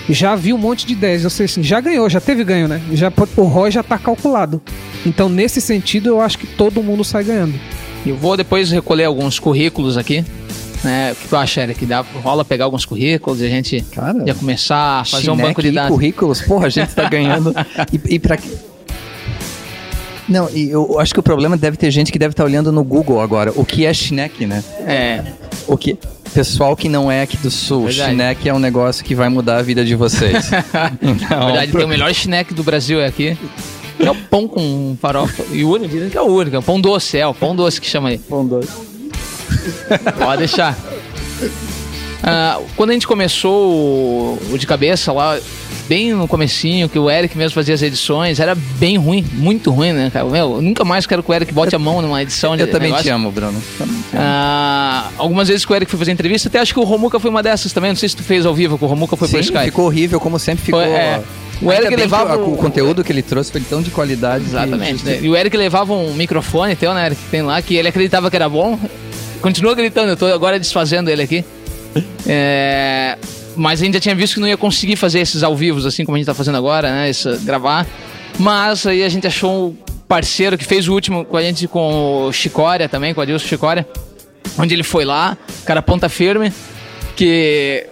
[0.08, 1.24] já vi um monte de ideias.
[1.24, 2.80] Eu sei assim, já ganhou, já teve ganho, né?
[2.92, 4.60] Já, o ROI já está calculado.
[5.06, 7.54] Então, nesse sentido, eu acho que todo mundo sai ganhando.
[8.04, 10.24] Eu vou depois recolher alguns currículos aqui.
[10.82, 11.12] Né?
[11.12, 11.86] O que tu acha, Eric?
[11.86, 15.62] Dá, rola pegar alguns currículos e a gente Cara, já começar a fazer um banco
[15.62, 15.92] de dados.
[15.92, 16.42] currículos?
[16.42, 17.54] Porra, a gente tá ganhando.
[17.92, 18.36] e, e pra
[20.28, 22.72] não, e eu acho que o problema deve ter gente que deve estar tá olhando
[22.72, 23.52] no Google agora.
[23.54, 24.62] O que é Schneck, né?
[24.86, 25.22] É.
[25.66, 25.98] O que.
[26.32, 28.14] Pessoal que não é aqui do sul, Verdade.
[28.14, 30.50] Schneck é um negócio que vai mudar a vida de vocês.
[31.02, 31.80] então, Na verdade, pro...
[31.80, 33.36] tem o melhor Schneck do Brasil é aqui.
[34.04, 35.44] É o pão com farofa.
[35.52, 36.56] E o único, dizem que é o único.
[36.56, 38.18] É o pão doce, é o pão doce que chama aí.
[38.18, 38.68] Pão doce.
[40.18, 40.76] Pode deixar.
[42.22, 45.38] Ah, quando a gente começou o, o, de cabeça lá,
[45.92, 49.92] bem no comecinho, que o Eric mesmo fazia as edições, era bem ruim, muito ruim,
[49.92, 50.24] né, cara?
[50.24, 52.70] Meu, eu nunca mais quero que o Eric bote a mão numa edição de Eu
[52.70, 53.04] também negócio.
[53.04, 53.62] te amo, Bruno.
[53.76, 54.04] Te amo.
[54.14, 57.30] Ah, algumas vezes que o Eric foi fazer entrevista, até acho que o Romuca foi
[57.30, 57.90] uma dessas também.
[57.90, 59.64] Não sei se tu fez ao vivo, que o Romuca foi Sim, por Skype.
[59.66, 60.80] ficou horrível, como sempre ficou.
[60.80, 61.22] Foi, é.
[61.60, 64.44] O Eric levava o, o, conteúdo que ele trouxe foi tão de qualidade.
[64.44, 65.04] Exatamente.
[65.04, 65.18] Né?
[65.20, 68.30] E o Eric levava um microfone teu, né, Eric, que tem lá, que ele acreditava
[68.30, 68.80] que era bom.
[69.42, 71.44] Continua gritando, eu tô agora desfazendo ele aqui.
[72.26, 73.18] É...
[73.56, 76.04] mas a gente já tinha visto que não ia conseguir fazer esses ao vivo, assim
[76.04, 77.10] como a gente tá fazendo agora, né?
[77.10, 77.86] Esse, gravar.
[78.38, 79.76] Mas aí a gente achou um
[80.08, 83.46] parceiro que fez o último com a gente com o Chicória também, com o Adilson
[83.46, 83.86] Chicória.
[84.58, 86.52] Onde ele foi lá, cara ponta firme,
[87.16, 87.86] que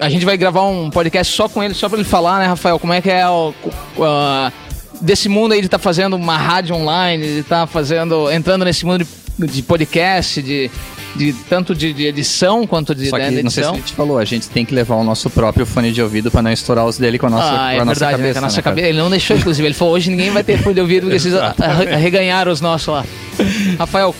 [0.00, 2.78] a gente vai gravar um podcast só com ele, só pra ele falar, né, Rafael,
[2.78, 3.54] como é que é o.
[3.96, 4.52] Uh,
[5.00, 8.30] desse mundo aí, ele tá fazendo uma rádio online, ele tá fazendo.
[8.30, 9.04] entrando nesse mundo
[9.38, 10.70] de, de podcast, de,
[11.14, 13.72] de tanto de, de edição quanto de Só né, que, de não sei se a
[13.72, 13.86] edição.
[13.86, 16.52] gente falou, a gente tem que levar o nosso próprio fone de ouvido pra não
[16.52, 18.32] estourar os dele com a nossa, ah, com é a nossa verdade, né, cabeça.
[18.32, 18.88] com a nossa né, cabeça.
[18.88, 19.66] Ele não deixou, inclusive.
[19.68, 23.04] Ele falou: hoje ninguém vai ter fone de ouvido, porque vocês arreganharam os nossos lá.
[23.78, 24.14] Rafael,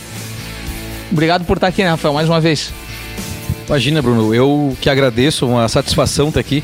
[1.11, 2.71] obrigado por estar aqui, né, Rafael, mais uma vez.
[3.67, 6.63] Imagina, Bruno, eu que agradeço, uma satisfação estar aqui.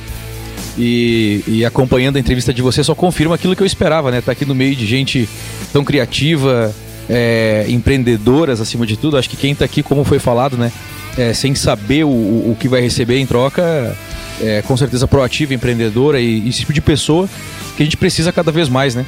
[0.77, 4.21] E, e acompanhando a entrevista de você, só confirma aquilo que eu esperava, né?
[4.21, 5.27] Tá aqui no meio de gente
[5.73, 6.73] tão criativa,
[7.09, 9.17] é, empreendedoras acima de tudo.
[9.17, 10.71] Acho que quem tá aqui, como foi falado, né?
[11.17, 13.95] é, sem saber o, o, que vai receber em troca,
[14.39, 17.29] é com certeza proativa, empreendedora e, esse tipo de pessoa
[17.75, 19.05] que a gente precisa cada vez mais, né?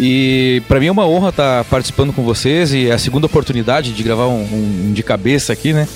[0.00, 3.92] E para mim é uma honra estar participando com vocês e é a segunda oportunidade
[3.92, 5.86] de gravar um, um de cabeça aqui, né?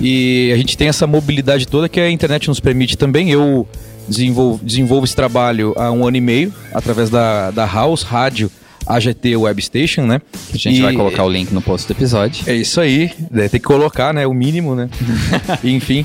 [0.00, 3.30] E a gente tem essa mobilidade toda que a internet nos permite também.
[3.30, 3.66] Eu
[4.08, 8.50] desenvolvo, desenvolvo esse trabalho há um ano e meio através da, da House Rádio
[8.86, 10.20] AGT Web Station, né?
[10.52, 12.44] A gente E- vai colocar o link no post do episódio.
[12.46, 13.48] É isso aí, né?
[13.48, 14.26] tem que colocar, né?
[14.26, 14.88] O mínimo, né?
[15.64, 16.04] Enfim.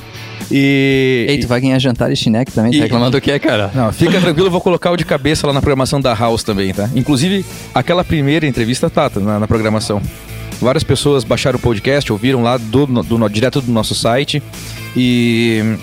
[0.49, 1.25] E.
[1.29, 2.73] Ei, tu vai ganhar jantar e chineque também?
[2.73, 3.71] E- Tá reclamando o que, cara?
[3.73, 6.73] Não, fica tranquilo, eu vou colocar o de cabeça lá na programação da House também,
[6.73, 6.89] tá?
[6.95, 10.01] Inclusive, aquela primeira entrevista tá tá, na, na programação.
[10.59, 14.41] Várias pessoas baixaram o podcast, ouviram lá do, do- direto do nosso site
[14.95, 15.75] e.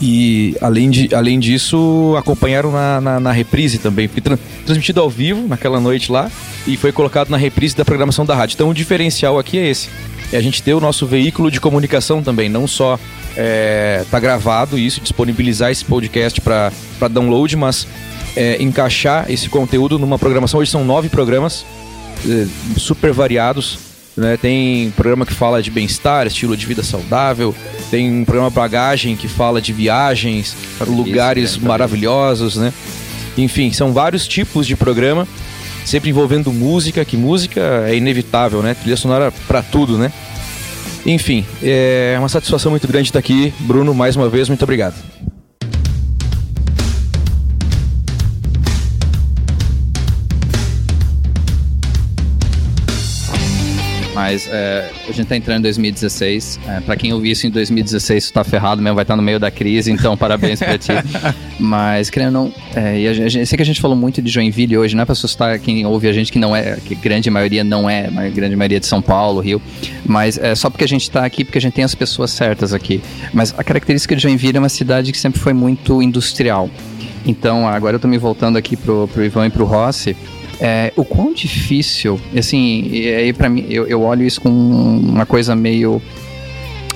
[0.00, 4.08] E além, de, além disso, acompanharam na, na, na reprise também.
[4.08, 6.30] Foi tran- transmitido ao vivo naquela noite lá
[6.66, 8.54] e foi colocado na reprise da programação da rádio.
[8.54, 9.88] Então o diferencial aqui é esse.
[10.32, 12.98] É a gente ter o nosso veículo de comunicação também, não só
[13.36, 16.72] é, tá gravado isso, disponibilizar esse podcast para
[17.10, 17.86] download, mas
[18.36, 20.60] é, encaixar esse conteúdo numa programação.
[20.60, 21.64] Hoje são nove programas
[22.26, 23.93] eh, super variados.
[24.16, 24.36] Né?
[24.36, 27.54] Tem programa que fala de bem-estar, estilo de vida saudável.
[27.90, 31.66] Tem um programa bagagem que fala de viagens, lugares né?
[31.68, 32.72] maravilhosos, né?
[33.36, 35.26] Enfim, são vários tipos de programa,
[35.84, 38.74] sempre envolvendo música, que música é inevitável, né?
[38.74, 40.12] Trilha sonora pra tudo, né?
[41.04, 43.52] Enfim, é uma satisfação muito grande estar aqui.
[43.60, 44.94] Bruno, mais uma vez, muito obrigado.
[54.24, 56.58] Mas é, a gente tá entrando em 2016.
[56.66, 59.38] É, pra quem ouvir isso em 2016, tu tá ferrado mesmo, vai estar no meio
[59.38, 60.92] da crise, então parabéns pra ti.
[61.60, 64.30] Mas, querendo não, é, e a gente, eu sei que a gente falou muito de
[64.30, 67.28] Joinville hoje, não é pra assustar quem ouve a gente que não é, que grande
[67.28, 69.60] maioria não é, a grande maioria de São Paulo, Rio,
[70.06, 72.72] mas é só porque a gente tá aqui, porque a gente tem as pessoas certas
[72.72, 73.02] aqui.
[73.30, 76.70] Mas a característica de Joinville é uma cidade que sempre foi muito industrial.
[77.26, 80.16] Então, agora eu tô me voltando aqui pro, pro Ivan e pro Rossi.
[80.60, 85.26] É, o quão difícil, assim, e aí para mim, eu, eu olho isso com uma
[85.26, 86.00] coisa meio.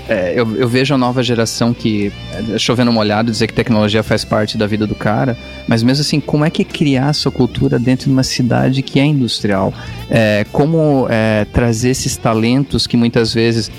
[0.08, 2.12] é, eu, eu vejo a nova geração que,
[2.54, 6.20] é, chovendo molhado, dizer que tecnologia faz parte da vida do cara, mas mesmo assim,
[6.20, 9.74] como é que criar sua cultura dentro de uma cidade que é industrial?
[10.08, 13.70] É, como é, trazer esses talentos que muitas vezes.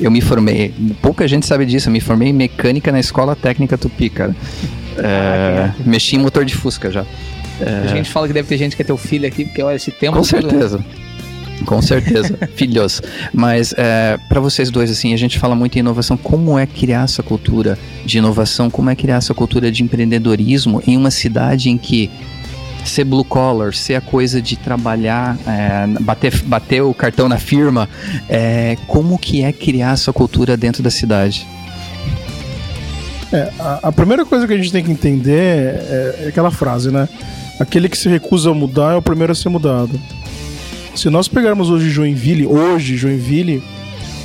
[0.00, 3.78] Eu me formei, pouca gente sabe disso, eu me formei em mecânica na escola técnica
[3.78, 4.34] Tupi, cara.
[4.96, 7.04] É, mexi em motor de Fusca já.
[7.84, 9.90] A gente fala que deve ter gente que é teu filho aqui, porque olha, esse
[9.90, 10.16] tempo.
[10.16, 10.84] Com certeza.
[11.64, 13.00] Com certeza, filhos.
[13.32, 16.16] Mas é, para vocês dois, assim, a gente fala muito em inovação.
[16.16, 18.68] Como é criar essa cultura de inovação?
[18.68, 22.10] Como é criar essa cultura de empreendedorismo em uma cidade em que
[22.84, 27.88] ser blue collar, ser a coisa de trabalhar, é, bater, bater o cartão na firma,
[28.28, 31.46] é, como que é criar essa cultura dentro da cidade?
[33.32, 36.90] É, a, a primeira coisa que a gente tem que entender é, é aquela frase,
[36.90, 37.08] né?
[37.62, 39.92] Aquele que se recusa a mudar é o primeiro a ser mudado.
[40.96, 43.62] Se nós pegarmos hoje Joinville, hoje Joinville,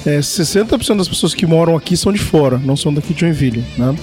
[0.08, 3.64] é, 60% das pessoas que moram aqui são de fora, não são daqui de Joinville,
[3.78, 3.96] né?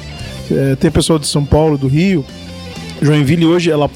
[0.52, 2.24] É, tem pessoal de São Paulo, do Rio.
[3.02, 3.90] Joinville hoje, ela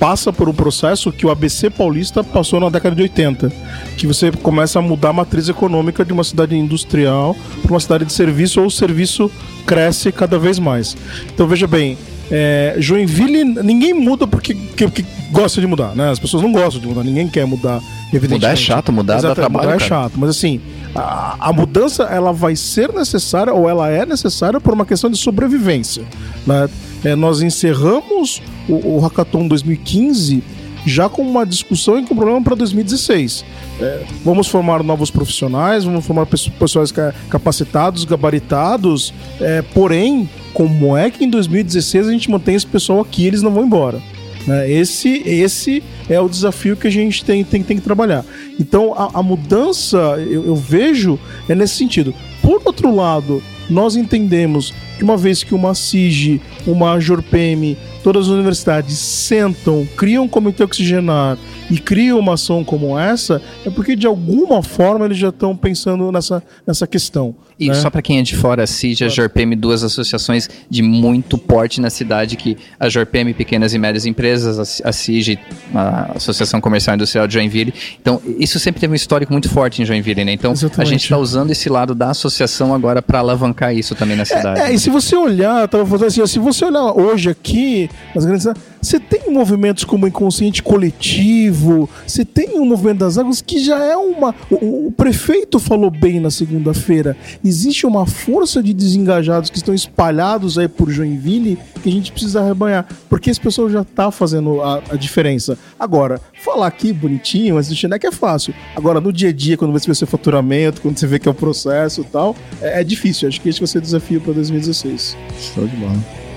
[0.00, 3.52] passa por um processo que o ABC paulista passou na década de 80,
[3.96, 8.04] que você começa a mudar a matriz econômica de uma cidade industrial para uma cidade
[8.04, 9.30] de serviço ou o serviço
[9.64, 10.96] cresce cada vez mais.
[11.32, 11.96] Então veja bem,
[12.30, 16.10] é, Joinville ninguém muda porque, porque, gosta de mudar, né?
[16.10, 18.32] As pessoas não gostam de mudar, ninguém quer mudar, evidentemente.
[18.34, 20.60] Mudar é chato, mudar dá Exato, trabalho, Mudar é chato, mas assim,
[20.94, 25.16] a, a mudança ela vai ser necessária ou ela é necessária por uma questão de
[25.18, 26.02] sobrevivência.
[26.46, 26.68] Né?
[27.04, 30.42] É, nós encerramos o, o Hackathon 2015
[30.86, 33.44] já com uma discussão e com um problema para 2016.
[33.80, 40.96] É, vamos formar novos profissionais, vamos formar pesso- pessoas ca- capacitados, gabaritados, é, porém como
[40.96, 44.02] é que em 2016 a gente mantém esse pessoal aqui eles não vão embora.
[44.44, 44.68] Né?
[44.68, 48.24] Esse, esse é o desafio que a gente tem, tem, tem que trabalhar.
[48.58, 49.96] Então a, a mudança,
[50.28, 51.16] eu, eu vejo,
[51.48, 52.12] é nesse sentido.
[52.42, 53.40] Por outro lado,
[53.70, 57.76] nós entendemos que uma vez que uma CIG, uma JORPM,
[58.08, 61.36] todas as universidades sentam, criam um comitê oxigenar
[61.70, 66.10] e criam uma ação como essa, é porque de alguma forma eles já estão pensando
[66.10, 67.34] nessa, nessa questão.
[67.58, 67.74] E né?
[67.74, 71.36] só para quem é de fora, a CIG e a JORPM, duas associações de muito
[71.36, 75.38] porte na cidade, que a JORPM, Pequenas e Médias Empresas, a CIG,
[75.74, 77.74] a Associação Comercial e Industrial de Joinville.
[78.00, 80.32] Então, isso sempre teve um histórico muito forte em Joinville, né?
[80.32, 80.80] Então, Exatamente.
[80.80, 84.60] a gente está usando esse lado da associação agora para alavancar isso também na cidade.
[84.60, 88.24] É, e se você olhar, eu tava fazendo assim, se você olhar hoje aqui, nas
[88.24, 88.46] grandes
[88.80, 93.84] você tem movimentos como o inconsciente coletivo, você tem o movimento das águas que já
[93.84, 94.34] é uma.
[94.50, 97.16] O, o prefeito falou bem na segunda-feira.
[97.44, 102.40] Existe uma força de desengajados que estão espalhados aí por Joinville que a gente precisa
[102.40, 102.86] arrebanhar.
[103.08, 105.58] Porque esse pessoal já tá fazendo a, a diferença.
[105.78, 108.54] Agora, falar aqui bonitinho, mas do Xeneca é fácil.
[108.76, 111.30] Agora, no dia a dia, quando você vê seu faturamento, quando você vê que é
[111.30, 113.28] o processo e tal, é, é difícil.
[113.28, 115.16] Acho que esse vai ser o desafio para 2016.
[115.54, 116.27] Show de bola.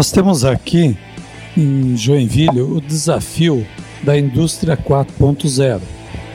[0.00, 0.96] Nós temos aqui
[1.54, 3.66] em Joinville o desafio
[4.02, 5.78] da indústria 4.0,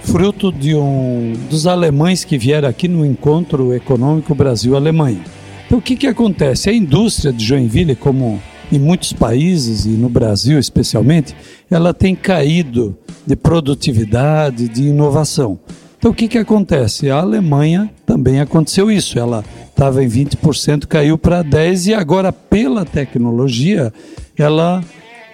[0.04, 5.24] fruto de um dos alemães que vieram aqui no encontro econômico Brasil-Alemanha.
[5.66, 6.70] Então o que, que acontece?
[6.70, 8.40] A indústria de Joinville, como
[8.72, 11.36] em muitos países e no Brasil especialmente,
[11.68, 15.58] ela tem caído de produtividade, de inovação.
[15.98, 17.10] Então o que, que acontece?
[17.10, 19.18] A Alemanha também aconteceu isso.
[19.18, 19.44] Ela
[19.76, 23.94] estava em 20%, caiu para 10% e agora, pela tecnologia,
[24.38, 24.82] ela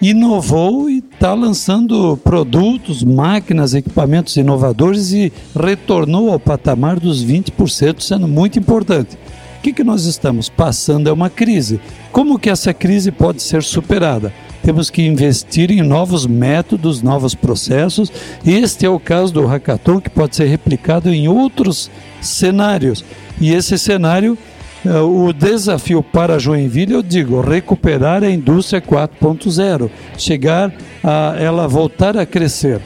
[0.00, 8.26] inovou e está lançando produtos, máquinas, equipamentos inovadores e retornou ao patamar dos 20%, sendo
[8.26, 9.16] muito importante.
[9.58, 11.80] O que, que nós estamos passando é uma crise.
[12.10, 14.32] Como que essa crise pode ser superada?
[14.62, 18.12] Temos que investir em novos métodos, novos processos.
[18.46, 23.04] Este é o caso do Hackathon, que pode ser replicado em outros cenários.
[23.40, 24.38] E esse cenário
[24.84, 30.72] eh, o desafio para Joinville, eu digo, recuperar a indústria 4.0, chegar
[31.02, 32.80] a ela voltar a crescer.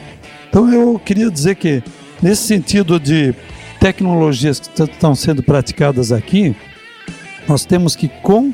[0.49, 1.83] Então eu queria dizer que
[2.21, 3.33] nesse sentido de
[3.79, 6.55] tecnologias que estão sendo praticadas aqui,
[7.47, 8.53] nós temos que com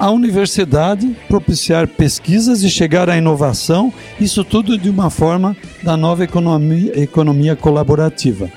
[0.00, 6.24] a universidade propiciar pesquisas e chegar à inovação, isso tudo de uma forma da nova
[6.24, 8.50] economia, economia colaborativa.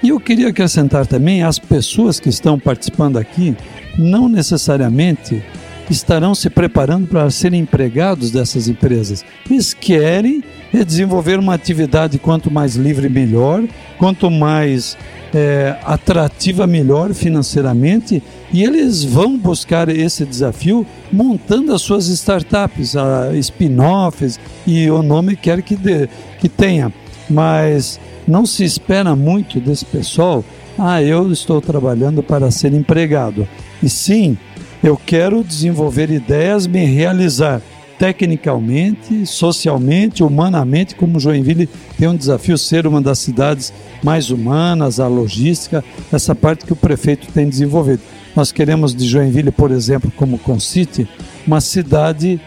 [0.00, 3.56] E eu queria acrescentar também as pessoas que estão participando aqui
[3.98, 5.42] não necessariamente
[5.90, 9.24] estarão se preparando para serem empregados dessas empresas.
[9.50, 10.44] Eles querem
[10.86, 13.64] desenvolver uma atividade quanto mais livre melhor,
[13.98, 14.96] quanto mais
[15.34, 22.94] é, atrativa melhor financeiramente, e eles vão buscar esse desafio montando as suas startups,
[23.40, 26.08] spin-offs e o nome quer que, de,
[26.40, 26.92] que tenha.
[27.28, 30.44] Mas não se espera muito desse pessoal,
[30.78, 33.46] ah, eu estou trabalhando para ser empregado.
[33.82, 34.38] E sim,
[34.82, 37.60] eu quero desenvolver ideias, me realizar
[37.98, 45.08] tecnicamente, socialmente, humanamente, como Joinville tem um desafio ser uma das cidades mais humanas, a
[45.08, 48.00] logística, essa parte que o prefeito tem desenvolvido.
[48.36, 51.08] Nós queremos de Joinville, por exemplo, como Concity,
[51.44, 52.40] uma cidade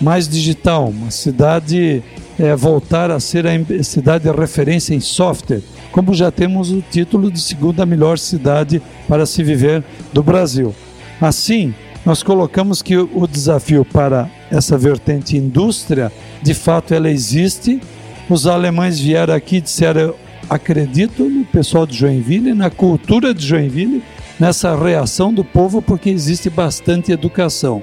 [0.00, 2.02] mais digital, uma cidade
[2.38, 5.60] é, voltar a ser a cidade de referência em software,
[5.92, 10.74] como já temos o título de segunda melhor cidade para se viver do Brasil.
[11.20, 17.80] Assim, nós colocamos que o desafio para essa vertente indústria, de fato, ela existe.
[18.28, 20.14] Os alemães vieram aqui e disseram:
[20.48, 24.02] acredito no pessoal de Joinville, na cultura de Joinville,
[24.38, 27.82] nessa reação do povo, porque existe bastante educação.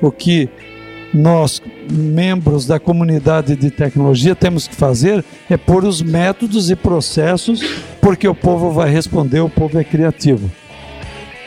[0.00, 0.48] O que
[1.14, 7.60] nós, membros da comunidade de tecnologia, temos que fazer é pôr os métodos e processos,
[8.00, 10.50] porque o povo vai responder, o povo é criativo.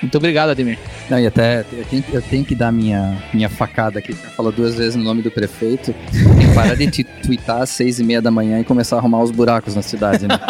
[0.06, 0.78] Muito obrigado, Ademir.
[1.10, 4.14] Não, e até eu tenho, eu tenho que dar minha, minha facada aqui.
[4.14, 5.96] Você falou duas vezes no nome do prefeito.
[6.12, 9.24] Tem que parar de twittar às seis e meia da manhã e começar a arrumar
[9.24, 10.38] os buracos na cidade, né?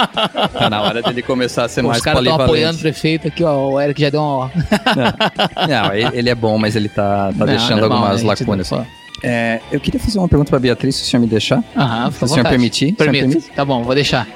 [0.52, 2.60] Tá na hora dele começar a ser Pô, mais Os caras estão polivalente.
[2.60, 3.70] apoiando o prefeito aqui, ó.
[3.72, 4.52] O Eric já deu uma.
[4.56, 8.70] Não, não, ele, é bom, mas ele tá, tá Não, deixando normal, algumas né, lacunas.
[8.70, 8.82] Pô.
[9.24, 11.64] É, eu queria fazer uma pergunta pra Beatriz, se o senhor me deixar.
[11.78, 12.94] Aham, Se o senhor permitir.
[12.94, 13.28] Permito.
[13.30, 13.52] permite?
[13.52, 14.28] Tá bom, vou deixar.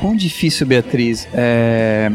[0.00, 2.10] Quão difícil, Beatriz, é...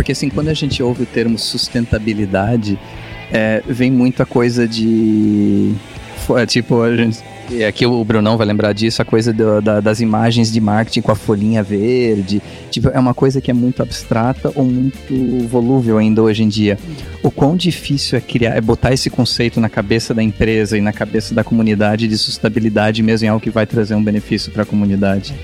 [0.00, 2.78] Porque assim, quando a gente ouve o termo sustentabilidade,
[3.30, 5.74] é, vem muita coisa de...
[6.30, 7.18] é, Tipo, a gente...
[7.68, 11.12] Aqui o Brunão vai lembrar disso, a coisa do, da, das imagens de marketing com
[11.12, 12.40] a folhinha verde.
[12.70, 16.78] Tipo, é uma coisa que é muito abstrata ou muito volúvel ainda hoje em dia.
[17.22, 20.94] O quão difícil é criar, é botar esse conceito na cabeça da empresa e na
[20.94, 24.66] cabeça da comunidade de sustentabilidade mesmo em algo que vai trazer um benefício para a
[24.66, 25.34] comunidade.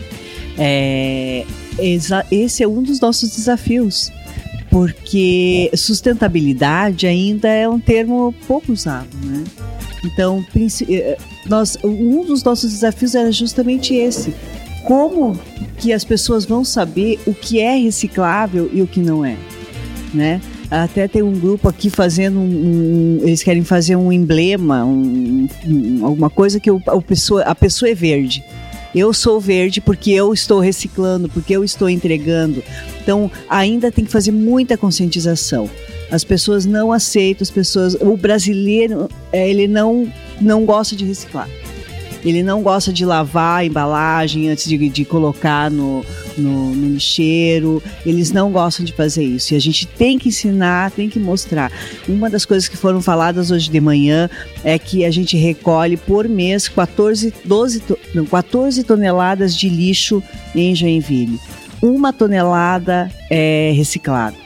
[0.56, 1.44] É,
[1.78, 4.10] esse é um dos nossos desafios,
[4.76, 9.42] porque sustentabilidade ainda é um termo pouco usado, né?
[10.04, 10.44] Então,
[10.86, 11.16] eh,
[11.46, 14.34] nós, um dos nossos desafios era justamente esse.
[14.84, 15.40] Como
[15.78, 19.38] que as pessoas vão saber o que é reciclável e o que não é,
[20.12, 20.42] né?
[20.70, 26.04] Até tem um grupo aqui fazendo um, um eles querem fazer um emblema, um, um,
[26.04, 28.44] alguma coisa que o, a, pessoa, a pessoa é verde.
[28.94, 32.62] Eu sou verde porque eu estou reciclando, porque eu estou entregando.
[33.02, 35.68] Então, ainda tem que fazer muita conscientização.
[36.10, 40.10] As pessoas não aceitam, as pessoas, o brasileiro, é, ele não
[40.40, 41.48] não gosta de reciclar.
[42.26, 46.04] Ele não gosta de lavar a embalagem antes de, de colocar no,
[46.36, 47.80] no, no, lixeiro.
[48.04, 49.54] Eles não gostam de fazer isso.
[49.54, 51.70] E a gente tem que ensinar, tem que mostrar.
[52.08, 54.28] Uma das coisas que foram faladas hoje de manhã
[54.64, 60.20] é que a gente recolhe por mês 14, 12, não, 14 toneladas de lixo
[60.52, 61.38] em Joinville.
[61.80, 64.45] Uma tonelada é reciclada.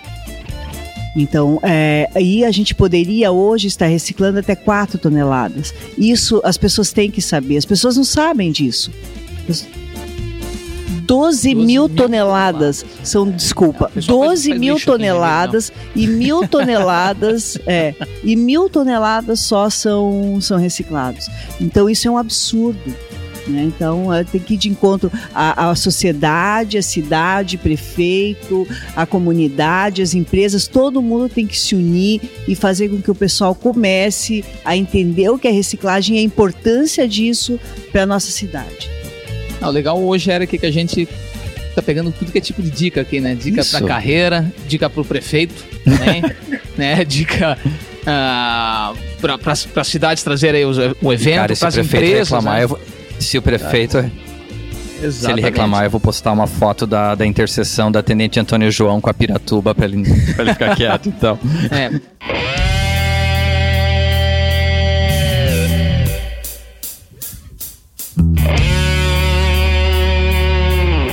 [1.17, 5.75] Então, é, aí a gente poderia hoje estar reciclando até 4 toneladas.
[5.99, 8.93] Isso as pessoas têm que saber, as pessoas não sabem disso.
[9.47, 9.67] 12,
[11.11, 19.41] 12 mil, toneladas, são, desculpa, 12 mil toneladas e mil toneladas, é, e mil toneladas
[19.41, 21.29] só são, são reciclados.
[21.61, 22.95] Então isso é um absurdo.
[23.51, 23.65] Né?
[23.65, 30.03] Então, é, tem que ir de encontro à, à sociedade, à cidade, prefeito, à comunidade,
[30.03, 34.45] às empresas, todo mundo tem que se unir e fazer com que o pessoal comece
[34.65, 37.59] a entender o que é reciclagem e a importância disso
[37.93, 38.89] para a nossa cidade.
[39.61, 41.07] Ah, o legal hoje era que a gente
[41.75, 43.35] tá pegando tudo que é tipo de dica aqui, né?
[43.35, 46.37] Dica para carreira, dica para o prefeito, né?
[46.77, 47.05] né?
[47.05, 52.29] Dica uh, ah, para as cidades trazerem o evento, para as empresas.
[52.29, 52.65] Reclamar, né?
[52.65, 52.81] eu vou
[53.21, 53.99] se o prefeito.
[53.99, 55.13] Exatamente.
[55.13, 59.01] Se ele reclamar, eu vou postar uma foto da, da interseção da Tenente Antônio João
[59.01, 60.03] com a Piratuba pra ele,
[60.35, 61.39] pra ele ficar quieto, então.
[61.71, 61.91] É.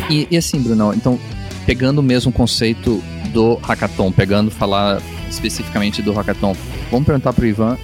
[0.10, 1.20] E, e, assim, Bruno, então,
[1.66, 3.04] pegando o mesmo conceito
[3.34, 6.56] do hackathon, pegando falar especificamente do hackathon,
[6.90, 7.78] vamos perguntar pro Ivan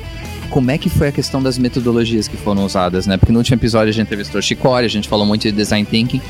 [0.54, 3.18] como é que foi a questão das metodologias que foram usadas, né?
[3.18, 6.22] Porque no último episódio a gente entrevistou Chicori, a gente falou muito de design thinking.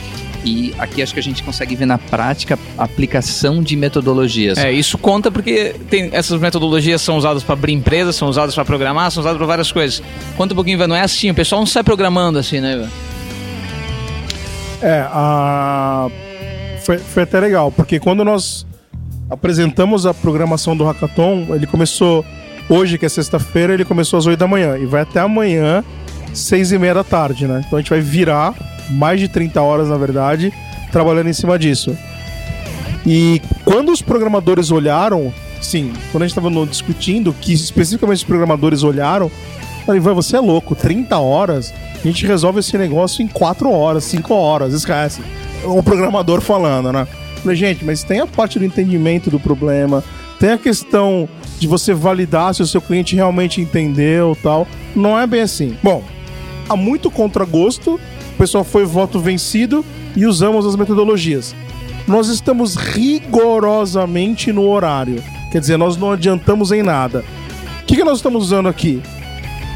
[0.46, 4.58] E aqui acho que a gente consegue ver na prática a aplicação de metodologias.
[4.58, 8.64] É, isso conta porque tem, essas metodologias são usadas para abrir empresas, são usadas para
[8.64, 10.02] programar, são usadas para várias coisas.
[10.38, 12.90] Conta um pouquinho, Ivan, não é assim, o pessoal não sai programando assim, né, Ivan?
[14.82, 16.08] É, a...
[16.82, 18.66] foi, foi até legal, porque quando nós
[19.30, 22.24] apresentamos a programação do Hackathon, ele começou
[22.70, 25.84] Hoje, que é sexta-feira, ele começou às 8 da manhã e vai até amanhã,
[26.34, 27.64] 6 e meia da tarde, né?
[27.66, 28.54] Então a gente vai virar
[28.90, 30.52] mais de 30 horas, na verdade,
[30.92, 31.96] trabalhando em cima disso.
[33.06, 38.84] E quando os programadores olharam, sim, quando a gente estava discutindo, que especificamente os programadores
[38.84, 39.30] olharam,
[39.86, 44.06] falei, vai, você é louco, 30 horas, a gente resolve esse negócio em 4 horas,
[44.06, 45.22] 5 horas, esquece.
[45.66, 47.08] O programador falando, né?
[47.42, 50.02] Falei, gente, mas tem a parte do entendimento do problema,
[50.44, 54.68] tem a questão de você validar se o seu cliente realmente entendeu tal.
[54.94, 55.78] Não é bem assim.
[55.82, 56.04] Bom,
[56.68, 59.86] há muito contragosto, o pessoal foi voto vencido
[60.18, 61.56] e usamos as metodologias.
[62.06, 65.24] Nós estamos rigorosamente no horário.
[65.50, 67.24] Quer dizer, nós não adiantamos em nada.
[67.82, 69.02] O que, que nós estamos usando aqui?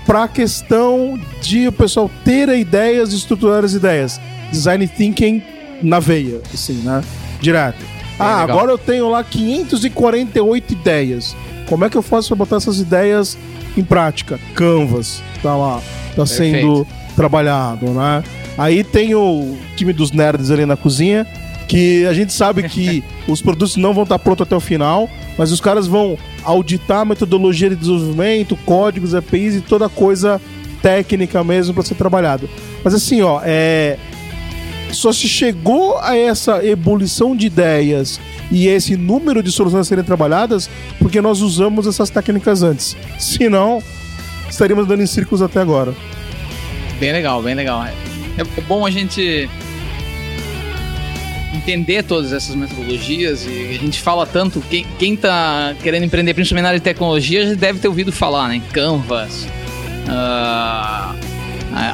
[0.05, 4.19] Para a questão de o pessoal ter ideias estruturar as ideias.
[4.51, 5.41] Design thinking
[5.81, 7.01] na veia, assim, né?
[7.39, 7.96] Direto.
[8.19, 8.57] Ah, legal.
[8.57, 11.35] agora eu tenho lá 548 ideias.
[11.67, 13.37] Como é que eu faço para botar essas ideias
[13.75, 14.39] em prática?
[14.55, 15.81] Canvas, tá lá,
[16.15, 18.23] tá sendo trabalhado, né?
[18.57, 21.27] Aí tem o time dos nerds ali na cozinha,
[21.67, 25.51] que a gente sabe que os produtos não vão estar prontos até o final, mas
[25.51, 30.41] os caras vão auditar a metodologia de desenvolvimento, códigos, APIs e toda coisa
[30.81, 32.49] técnica mesmo para ser trabalhado.
[32.83, 33.97] Mas assim, ó, é
[34.91, 38.19] só se chegou a essa ebulição de ideias
[38.51, 40.69] e esse número de soluções a serem trabalhadas
[40.99, 42.95] porque nós usamos essas técnicas antes.
[43.19, 43.81] Senão,
[44.49, 45.93] estaríamos dando em círculos até agora.
[46.99, 47.83] Bem legal, bem legal.
[47.85, 47.93] É,
[48.41, 49.49] é bom a gente
[51.53, 56.63] entender todas essas metodologias e a gente fala tanto, quem, quem tá querendo empreender, principalmente
[56.63, 58.61] na área de tecnologia, já deve ter ouvido falar, né?
[58.71, 59.47] Canvas,
[60.07, 61.36] uh,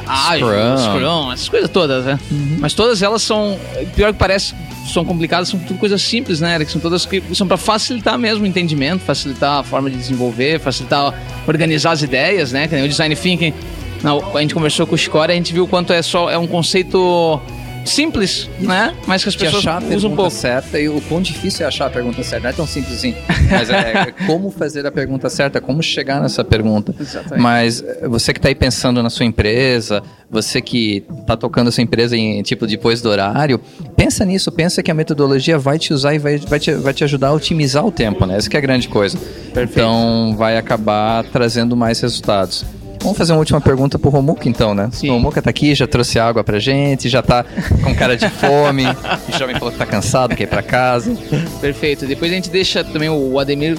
[0.06, 0.76] Agile, Scrum.
[0.76, 2.18] Scrum, essas coisas todas, né?
[2.58, 3.58] Mas todas elas são,
[3.94, 4.54] pior que parece,
[4.92, 6.70] são complicadas, são tudo coisas simples, né, Eric?
[6.70, 11.14] São todas que são para facilitar mesmo o entendimento, facilitar a forma de desenvolver, facilitar
[11.46, 12.68] organizar as ideias, né?
[12.68, 13.54] Que nem o design thinking.
[14.02, 16.36] Não, a gente conversou com o Score, a gente viu o quanto é só é
[16.36, 17.40] um conceito
[17.84, 18.94] simples, né?
[19.06, 20.30] Mas que as pessoas achar a usam pergunta um pouco.
[20.30, 22.44] certa e o quão difícil é achar a pergunta certa.
[22.44, 23.14] Não é tão simples assim.
[23.50, 26.94] Mas é, é como fazer a pergunta certa, como chegar nessa pergunta.
[26.98, 27.42] Exatamente.
[27.42, 31.72] Mas eh, você que está aí pensando na sua empresa, você que está tocando a
[31.72, 33.60] sua empresa em tipo depois do horário,
[33.96, 37.04] pensa nisso, pensa que a metodologia vai te usar e vai, vai, te, vai te
[37.04, 38.36] ajudar a otimizar o tempo, né?
[38.36, 39.18] Essa que é a grande coisa.
[39.56, 42.64] Então vai acabar trazendo mais resultados.
[43.04, 44.88] Vamos fazer uma última pergunta pro Romuca, então, né?
[44.90, 45.10] Sim.
[45.10, 47.44] O Romuca tá aqui, já trouxe água pra gente, já tá
[47.84, 48.84] com cara de fome,
[49.32, 51.14] o jovem falou que tá cansado, quer ir pra casa.
[51.60, 52.06] Perfeito.
[52.06, 53.78] Depois a gente deixa também o Ademir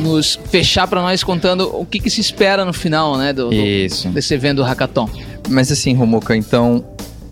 [0.00, 3.54] nos fechar para nós contando o que, que se espera no final, né, do, do-
[3.54, 4.08] Isso.
[4.08, 5.08] desse evento do Hackathon.
[5.48, 6.82] Mas assim, Romuca, então,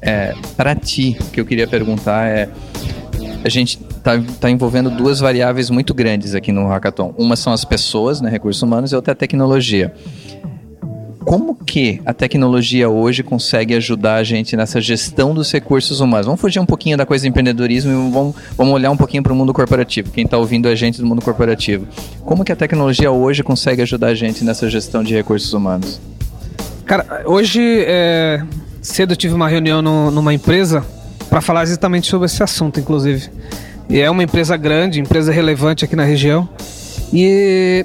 [0.02, 2.48] é, para ti, o que eu queria perguntar é.
[3.44, 7.14] A gente tá, tá envolvendo duas variáveis muito grandes aqui no Hackathon.
[7.18, 9.92] Uma são as pessoas, né, recursos humanos, e outra é a tecnologia.
[11.24, 16.26] Como que a tecnologia hoje consegue ajudar a gente nessa gestão dos recursos humanos?
[16.26, 19.32] Vamos fugir um pouquinho da coisa do empreendedorismo e vamos, vamos olhar um pouquinho para
[19.32, 20.10] o mundo corporativo.
[20.10, 21.86] Quem está ouvindo a gente do mundo corporativo.
[22.24, 25.98] Como que a tecnologia hoje consegue ajudar a gente nessa gestão de recursos humanos?
[26.84, 28.42] Cara, hoje é,
[28.82, 30.84] cedo tive uma reunião no- numa empresa
[31.30, 33.30] para falar exatamente sobre esse assunto, inclusive.
[33.88, 36.46] E é uma empresa grande, empresa relevante aqui na região.
[37.12, 37.84] E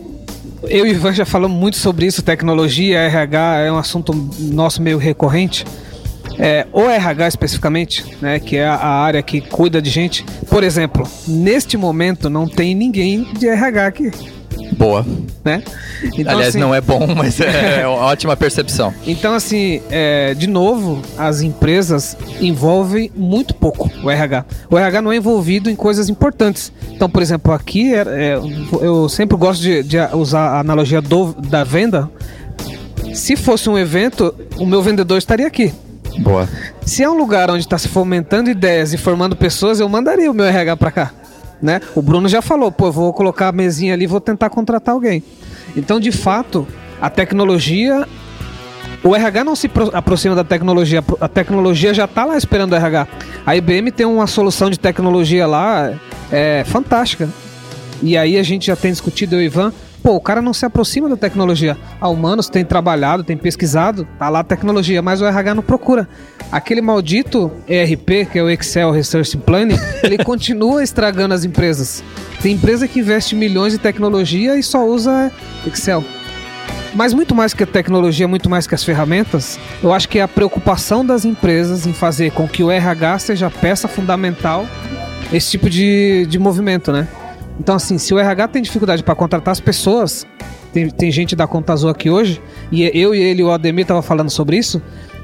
[0.63, 4.81] eu e o Ivan já falamos muito sobre isso, tecnologia, RH é um assunto nosso
[4.81, 5.65] meio recorrente.
[6.37, 10.23] É, o RH especificamente, né, que é a, a área que cuida de gente.
[10.49, 14.11] Por exemplo, neste momento não tem ninguém de RH aqui,
[14.77, 15.05] Boa.
[15.43, 15.63] né?
[16.03, 18.93] Então, Aliás, assim, não é bom, mas é, uma ótima percepção.
[19.05, 24.45] Então, assim, é, de novo, as empresas envolvem muito pouco o RH.
[24.69, 26.71] O RH não é envolvido em coisas importantes.
[26.91, 28.39] Então, por exemplo, aqui é- é,
[28.81, 32.09] eu sempre gosto de, de usar a analogia do- da venda.
[33.13, 35.73] Se fosse um evento, o meu vendedor estaria aqui.
[36.19, 36.47] Boa.
[36.85, 40.33] Se é um lugar onde está se fomentando ideias e formando pessoas, eu mandaria o
[40.33, 41.11] meu RH para cá.
[41.61, 41.81] Né?
[41.93, 44.93] O Bruno já falou, pô, eu vou colocar a mesinha ali e vou tentar contratar
[44.95, 45.21] alguém.
[45.75, 46.67] Então, de fato,
[47.01, 48.07] a tecnologia.
[49.01, 52.75] O RH não se pro- aproxima da tecnologia, a tecnologia já está lá esperando o
[52.75, 53.07] RH.
[53.45, 55.93] A IBM tem uma solução de tecnologia lá
[56.29, 57.29] é, fantástica.
[58.03, 59.71] E aí a gente já tem discutido, eu e Ivan,
[60.03, 61.77] pô, o cara não se aproxima da tecnologia.
[61.99, 66.07] A Humanos tem trabalhado, tem pesquisado, tá lá a tecnologia, mas o RH não procura.
[66.51, 72.03] Aquele maldito ERP, que é o Excel Research Planning, ele continua estragando as empresas.
[72.41, 75.31] Tem empresa que investe milhões em tecnologia e só usa
[75.65, 76.03] Excel.
[76.93, 80.23] Mas muito mais que a tecnologia, muito mais que as ferramentas, eu acho que é
[80.23, 84.65] a preocupação das empresas em fazer com que o RH seja a peça fundamental
[85.31, 87.07] esse tipo de, de movimento, né?
[87.59, 90.25] Então, assim, se o RH tem dificuldade para contratar as pessoas,
[90.73, 92.41] tem, tem gente da Conta Azul aqui hoje,
[92.71, 94.81] e eu e ele, o Ademir, tava falando sobre isso.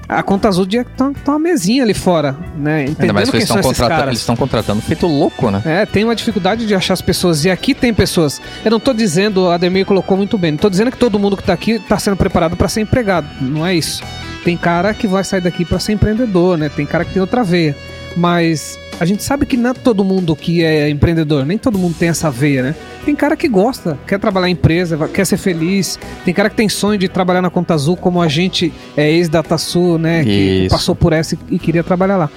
[0.08, 2.80] A Conta Azul tinha que tá, tá uma mesinha ali fora, né?
[2.80, 5.62] Ainda Entendendo mais que eles estão contratando, eles estão contratando feito louco, né?
[5.66, 7.44] É, tem uma dificuldade de achar as pessoas.
[7.44, 8.40] E aqui tem pessoas.
[8.64, 11.36] Eu não tô dizendo, o Ademir colocou muito bem, não tô dizendo que todo mundo
[11.36, 13.28] que tá aqui tá sendo preparado para ser empregado.
[13.42, 14.04] Não é isso.
[14.44, 16.70] Tem cara que vai sair daqui para ser empreendedor, né?
[16.70, 17.76] Tem cara que tem outra veia.
[18.16, 21.96] Mas a gente sabe que não é todo mundo que é empreendedor, nem todo mundo
[21.98, 22.76] tem essa veia, né?
[23.04, 26.00] Tem cara que gosta, quer trabalhar em empresa, quer ser feliz.
[26.24, 29.98] Tem cara que tem sonho de trabalhar na Conta Azul, como a gente é ex-DataSul,
[30.00, 30.24] né?
[30.24, 30.76] Que Isso.
[30.76, 32.30] passou por essa e queria trabalhar lá.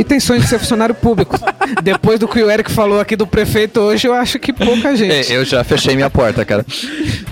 [0.00, 1.36] E tem sonho de ser funcionário público.
[1.84, 5.30] Depois do que o Eric falou aqui do prefeito hoje, eu acho que pouca gente.
[5.30, 6.64] É, eu já fechei minha porta, cara.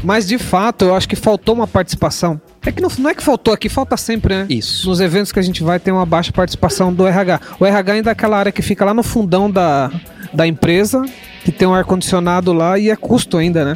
[0.04, 2.38] Mas de fato, eu acho que faltou uma participação.
[2.66, 4.46] É que não, não é que faltou aqui, falta sempre, né?
[4.50, 4.86] Isso.
[4.86, 7.40] Nos eventos que a gente vai tem uma baixa participação do RH.
[7.58, 9.90] O RH ainda é aquela área que fica lá no fundão da,
[10.34, 11.02] da empresa,
[11.46, 13.74] que tem um ar-condicionado lá e é custo ainda, né?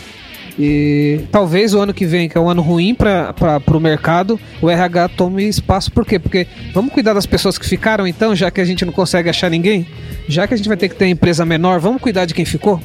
[0.58, 3.34] E talvez o ano que vem, que é um ano ruim para
[3.66, 5.90] o mercado, o RH tome espaço.
[5.90, 6.18] Por quê?
[6.18, 9.50] Porque vamos cuidar das pessoas que ficaram então, já que a gente não consegue achar
[9.50, 9.86] ninguém?
[10.28, 12.80] Já que a gente vai ter que ter empresa menor, vamos cuidar de quem ficou?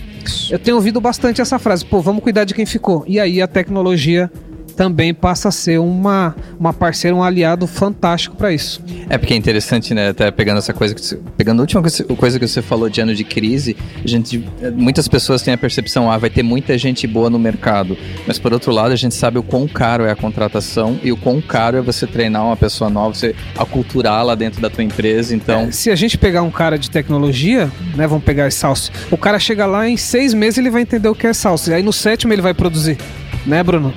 [0.49, 3.03] Eu tenho ouvido bastante essa frase, pô, vamos cuidar de quem ficou.
[3.07, 4.31] E aí a tecnologia
[4.77, 8.79] também passa a ser uma, uma parceira, um aliado fantástico para isso.
[9.09, 10.09] É porque é interessante, né?
[10.09, 13.15] Até pegando essa coisa que você, pegando a última coisa, que você falou de ano
[13.15, 13.75] de crise,
[14.05, 17.97] a gente, muitas pessoas têm a percepção, ah, vai ter muita gente boa no mercado.
[18.27, 21.17] Mas por outro lado, a gente sabe o quão caro é a contratação e o
[21.17, 25.35] quão caro é você treinar uma pessoa nova, você aculturá-la dentro da tua empresa.
[25.35, 29.17] Então, É, se a gente pegar um cara de tecnologia, né, vamos pegar salsa, o
[29.17, 31.81] cara chega lá em seis meses ele vai entender o que é salsa, e aí
[31.81, 32.95] no sétimo ele vai produzir,
[33.43, 33.91] né, Bruno?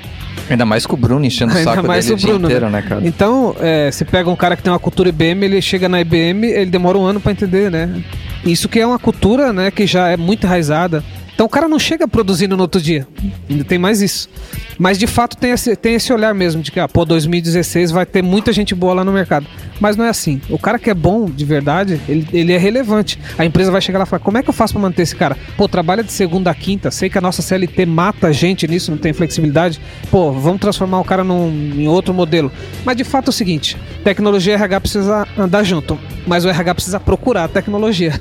[0.50, 2.82] Ainda mais com o Bruno enchendo o saco mais dele o dia Bruno, inteiro, né,
[2.82, 3.00] cara?
[3.04, 6.44] Então, é, você pega um cara que tem uma cultura IBM, ele chega na IBM,
[6.46, 8.02] ele demora um ano pra entender, né?
[8.44, 11.04] Isso que é uma cultura, né, que já é muito enraizada.
[11.40, 13.08] Então o cara não chega produzindo no outro dia.
[13.48, 14.28] Ainda tem mais isso.
[14.78, 18.04] Mas de fato tem esse, tem esse olhar mesmo de que, ah, pô, 2016 vai
[18.04, 19.46] ter muita gente boa lá no mercado.
[19.80, 20.38] Mas não é assim.
[20.50, 23.18] O cara que é bom de verdade, ele, ele é relevante.
[23.38, 25.16] A empresa vai chegar lá e falar: como é que eu faço pra manter esse
[25.16, 25.34] cara?
[25.56, 28.90] Pô, trabalha de segunda a quinta, sei que a nossa CLT mata a gente nisso,
[28.90, 29.80] não tem flexibilidade.
[30.10, 32.52] Pô, vamos transformar o cara num, em outro modelo.
[32.84, 35.98] Mas de fato é o seguinte: tecnologia e RH precisa andar junto.
[36.26, 38.20] Mas o RH precisa procurar a tecnologia.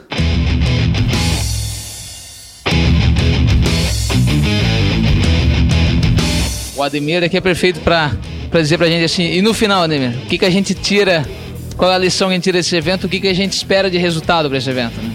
[6.80, 8.14] O Ademir aqui é perfeito pra
[8.54, 9.34] dizer pra gente assim.
[9.34, 11.28] E no final, Ademir, o que, que a gente tira?
[11.76, 13.04] Qual é a lição que a gente tira desse evento?
[13.04, 14.94] O que, que a gente espera de resultado pra esse evento?
[15.02, 15.14] Né?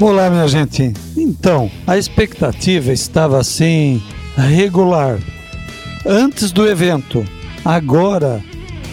[0.00, 0.92] Olá, minha gente.
[1.16, 4.02] Então, a expectativa estava assim
[4.36, 5.20] regular
[6.04, 7.24] antes do evento.
[7.64, 8.42] Agora,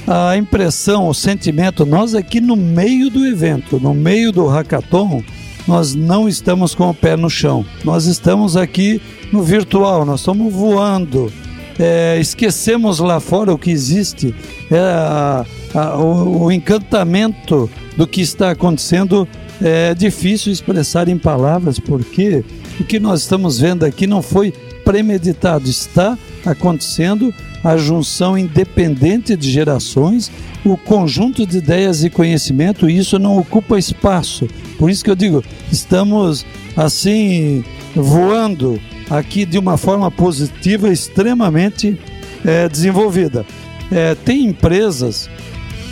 [0.05, 5.23] a impressão, o sentimento, nós aqui no meio do evento, no meio do hackathon,
[5.67, 7.65] nós não estamos com o pé no chão.
[7.83, 9.01] Nós estamos aqui
[9.31, 11.33] no virtual, nós estamos voando.
[11.79, 14.33] É, esquecemos lá fora o que existe,
[14.71, 19.27] é, a- a- o, o encantamento do que está acontecendo
[19.61, 22.43] é difícil expressar em palavras, porque
[22.79, 24.51] o que nós estamos vendo aqui não foi
[24.83, 30.31] premeditado, está acontecendo a junção independente de gerações,
[30.63, 34.47] o conjunto de ideias e conhecimento, e isso não ocupa espaço.
[34.77, 37.63] Por isso que eu digo, estamos assim
[37.95, 41.99] voando aqui de uma forma positiva, extremamente
[42.45, 43.45] eh, desenvolvida.
[43.91, 45.29] Eh, tem empresas,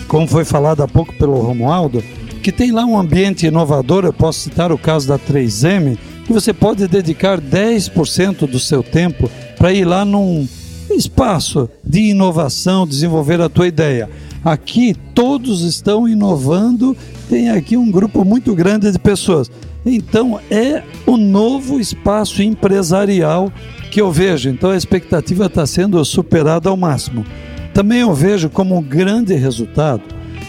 [0.08, 2.04] como foi falado há pouco pelo Romualdo,
[2.44, 6.54] que tem lá um ambiente inovador, eu posso citar o caso da 3M, que você
[6.54, 10.48] pode dedicar 10% do seu tempo para ir lá num
[10.92, 14.10] espaço de inovação, desenvolver a tua ideia.
[14.46, 16.96] Aqui todos estão inovando,
[17.28, 19.50] tem aqui um grupo muito grande de pessoas.
[19.84, 23.52] Então é o novo espaço empresarial
[23.90, 24.48] que eu vejo.
[24.48, 27.26] Então a expectativa está sendo superada ao máximo.
[27.74, 30.04] Também eu vejo como um grande resultado.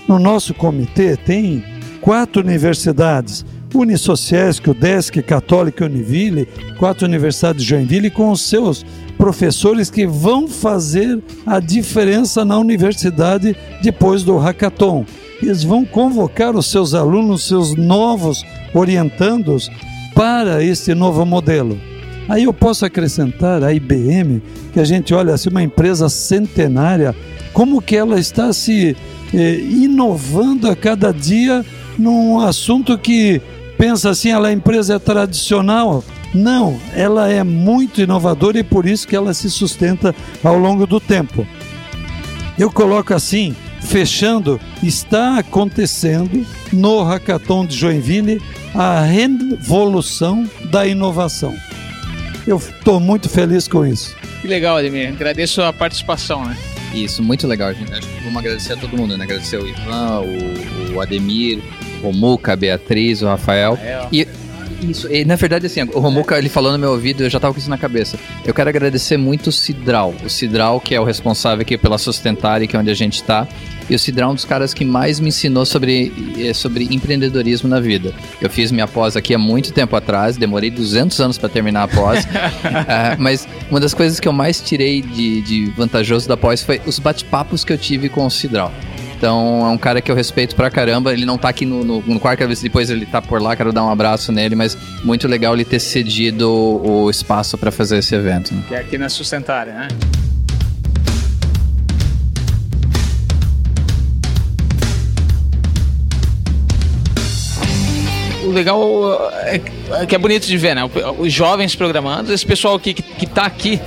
[0.06, 1.64] No nosso comitê tem
[2.02, 3.46] quatro universidades,
[3.78, 6.48] Unisociesc, Udesc, Católica e Univille,
[6.78, 8.84] quatro universidades de Joinville, com os seus
[9.16, 15.04] professores que vão fazer a diferença na universidade depois do hackathon.
[15.42, 19.70] Eles vão convocar os seus alunos, seus novos orientandos
[20.14, 21.78] para este novo modelo.
[22.28, 27.14] Aí eu posso acrescentar a IBM, que a gente olha assim, uma empresa centenária,
[27.52, 28.96] como que ela está se
[29.32, 31.64] eh, inovando a cada dia
[31.98, 33.40] num assunto que
[33.76, 36.04] pensa assim, ela a empresa é tradicional.
[36.34, 41.00] Não, ela é muito inovadora e por isso que ela se sustenta ao longo do
[41.00, 41.46] tempo.
[42.58, 48.42] Eu coloco assim, fechando, está acontecendo no Hackathon de Joinville
[48.74, 51.54] a revolução da inovação.
[52.46, 54.14] Eu estou muito feliz com isso.
[54.40, 55.08] Que legal, Ademir.
[55.08, 56.56] Agradeço a participação, né?
[56.94, 57.92] Isso, muito legal, gente.
[57.92, 59.24] Acho que vamos agradecer a todo mundo, né?
[59.24, 61.62] Agradecer o Ivan, o, o Ademir,
[62.02, 63.78] o Muca, a Beatriz, o Rafael.
[64.12, 64.26] E
[64.82, 67.54] isso, e, na verdade, assim, o Romuca, ele falou no meu ouvido, eu já tava
[67.54, 68.18] com isso na cabeça.
[68.44, 70.14] Eu quero agradecer muito o Cidral.
[70.24, 73.48] O Cidral, que é o responsável aqui pela Sustentária, que é onde a gente tá.
[73.88, 77.68] E o Cidral é um dos caras que mais me ensinou sobre, eh, sobre empreendedorismo
[77.68, 78.12] na vida.
[78.40, 81.88] Eu fiz minha pós aqui há muito tempo atrás, demorei 200 anos para terminar a
[81.88, 82.26] pós.
[82.88, 86.80] Ah, mas uma das coisas que eu mais tirei de, de vantajoso da pós foi
[86.86, 88.72] os bate-papos que eu tive com o Cidral.
[89.16, 91.12] Então é um cara que eu respeito pra caramba.
[91.12, 93.84] Ele não tá aqui no, no, no quarto, depois ele tá por lá, quero dar
[93.84, 98.54] um abraço nele, mas muito legal ele ter cedido o, espaço para fazer esse evento.
[98.54, 98.62] né?
[98.68, 99.88] Que é aqui na Sustentária, né?
[108.44, 109.60] O legal é
[110.02, 110.82] é que é bonito de ver, né?
[111.18, 113.80] Os jovens programando, esse pessoal aqui que, que tá aqui,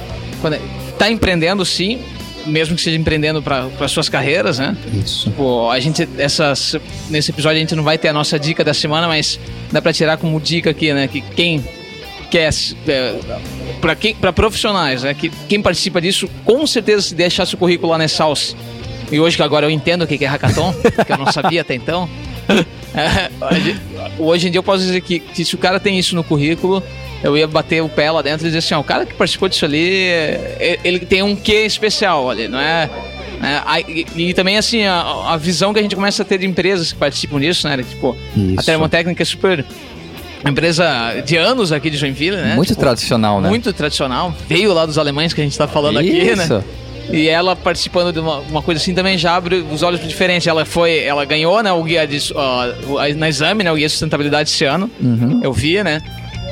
[0.51, 0.59] é-
[0.97, 1.99] tá empreendendo sim,
[2.45, 4.75] mesmo que seja empreendendo para suas carreiras, né?
[4.93, 5.29] Isso.
[5.31, 6.75] Pô, a gente, essas,
[7.09, 9.39] nesse episódio a gente não vai ter a nossa dica da semana, mas
[9.71, 11.07] dá pra tirar como dica aqui, né?
[11.07, 11.63] Que quem
[12.31, 12.49] quer,
[12.87, 13.15] é,
[13.81, 15.13] para quem, para profissionais, né?
[15.13, 18.55] Que quem participa disso, com certeza se deixar seu currículo lá na Salsa.
[19.11, 20.73] E hoje que agora eu entendo o que que é hackathon,
[21.05, 22.09] que eu não sabia até então.
[22.91, 23.77] É, hoje-
[24.17, 26.81] hoje em dia eu posso dizer que, que se o cara tem isso no currículo,
[27.24, 29.49] eu ia bater o pé lá dentro e dizer assim, ó, o cara que participou
[29.49, 30.07] disso ali,
[30.84, 32.89] ele tem um quê especial ali, não é?
[33.41, 36.45] É, e, e também assim, a, a visão que a gente começa a ter de
[36.45, 37.78] empresas que participam disso, né?
[37.78, 38.59] Tipo, Isso.
[38.59, 39.65] a termotécnica é super
[40.45, 42.55] empresa de anos aqui de Joinville, né?
[42.55, 43.49] Muito Tipo, tradicional, né?
[43.49, 44.34] Muito tradicional.
[44.47, 46.43] Veio lá dos alemães que a gente tá falando aqui, né?
[46.43, 46.63] Isso.
[47.11, 50.47] E ela participando de uma, uma coisa assim também já abre os olhos para diferente.
[50.47, 53.91] Ela foi, ela ganhou, né, o guia de, o- na exame, né, o guia de
[53.91, 54.89] sustentabilidade esse ano.
[55.01, 55.39] Uhum.
[55.43, 56.01] Eu vi, né?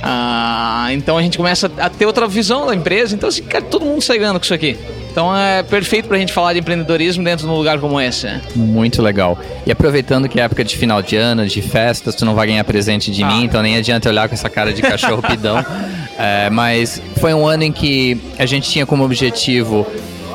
[0.03, 3.15] Ah, então a gente começa a ter outra visão da empresa.
[3.15, 4.77] Então, assim, cara, todo mundo sai ganhando com isso aqui.
[5.11, 8.27] Então é perfeito pra gente falar de empreendedorismo dentro de um lugar como esse.
[8.27, 8.39] né?
[8.55, 9.37] Muito legal.
[9.65, 12.63] E aproveitando que é época de final de ano, de festas, tu não vai ganhar
[12.63, 13.27] presente de Ah.
[13.27, 15.57] mim, então nem adianta olhar com essa cara de cachorro pidão.
[16.19, 19.85] É, mas foi um ano em que a gente tinha como objetivo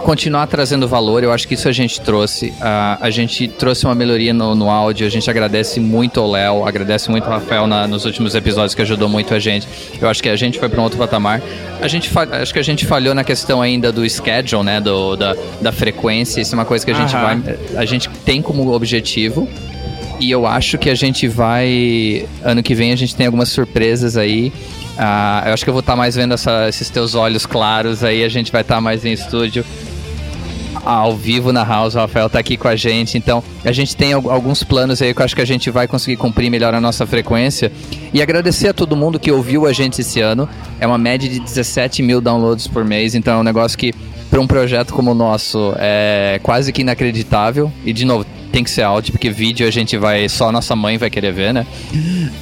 [0.02, 1.22] continuar trazendo valor.
[1.24, 2.52] Eu acho que isso a gente trouxe.
[2.60, 5.06] Ah, a gente trouxe uma melhoria no, no áudio.
[5.06, 8.82] A gente agradece muito ao Léo, agradece muito ao Rafael na- nos últimos episódios que
[8.82, 9.66] ajudou muito a gente.
[10.00, 11.40] Eu acho que a gente foi para um outro patamar.
[11.80, 15.36] A gente acho que a gente falhou na questão ainda do schedule, né, do, da,
[15.60, 16.40] da frequência.
[16.40, 17.40] Isso é uma coisa que a gente Aham.
[17.42, 19.48] vai, a gente tem como objetivo.
[20.20, 22.26] E eu acho que a gente vai.
[22.44, 24.52] Ano que vem a gente tem algumas surpresas aí.
[24.96, 28.22] Ah, eu acho que eu vou estar mais vendo essa- esses teus olhos claros aí.
[28.22, 29.64] A gente vai estar mais em estúdio.
[30.84, 33.16] Ao vivo na house, o Rafael tá aqui com a gente.
[33.16, 35.86] Então, a gente tem al- alguns planos aí que eu acho que a gente vai
[35.86, 37.70] conseguir cumprir melhor a nossa frequência.
[38.12, 40.48] E agradecer a todo mundo que ouviu a gente esse ano.
[40.80, 43.14] É uma média de 17 mil downloads por mês.
[43.14, 43.92] Então, é um negócio que,
[44.28, 47.72] para um projeto como o nosso, é quase que inacreditável.
[47.84, 50.28] E, de novo, tem que ser áudio, porque vídeo a gente vai.
[50.28, 51.64] Só a nossa mãe vai querer ver, né?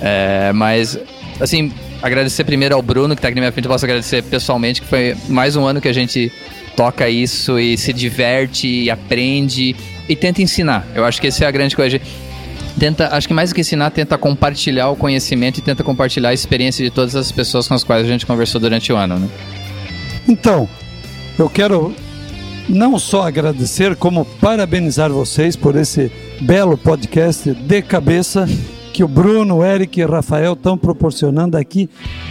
[0.01, 0.99] É, mas,
[1.39, 1.71] assim,
[2.03, 3.67] agradecer primeiro ao Bruno, que tá aqui na minha frente.
[3.67, 6.33] Eu posso agradecer pessoalmente, que foi mais um ano que a gente
[6.77, 9.77] toca isso e se diverte, e aprende
[10.09, 10.87] e tenta ensinar.
[10.95, 12.01] Eu acho que essa é a grande coisa.
[12.79, 16.35] Tenta, acho que mais do que ensinar, tenta compartilhar o conhecimento e tenta compartilhar a
[16.35, 19.29] experiência de todas as pessoas com as quais a gente conversou durante o ano, né?
[20.27, 20.69] Então,
[21.39, 21.95] eu quero
[22.69, 26.11] não só agradecer, como parabenizar vocês por esse
[26.41, 28.49] belo podcast de cabeça
[28.93, 31.89] que o Bruno, o Eric e o Rafael estão proporcionando aqui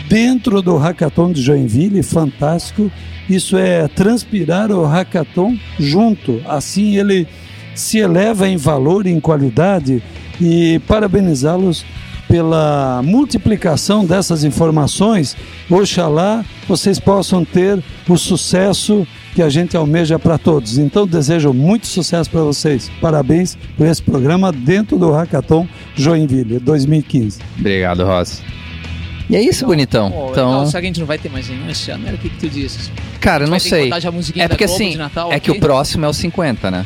[0.08, 2.04] dentro do Hackathon de Joinville.
[2.04, 2.92] Fantástico.
[3.30, 6.42] Isso é transpirar o Hackathon junto.
[6.48, 7.28] Assim ele
[7.76, 10.04] se eleva em valor e em qualidade
[10.40, 11.86] e parabenizá-los
[12.28, 15.36] pela multiplicação dessas informações.
[15.70, 20.78] Oxalá vocês possam ter o sucesso que a gente almeja para todos.
[20.78, 22.92] Então desejo muito sucesso para vocês.
[23.02, 27.40] Parabéns por esse programa dentro do Hackathon Joinville 2015.
[27.60, 28.42] Obrigado, Rosa.
[29.30, 30.10] E é isso, bonitão.
[30.10, 30.66] Pô, Então, legal.
[30.66, 32.08] Será que a gente não vai ter mais nenhum esse ano?
[32.08, 32.90] Era o que, que tu disse?
[33.20, 33.88] cara, não vai ter que sei.
[34.36, 36.86] É da porque Globo assim, de Natal é que o próximo é o 50, né?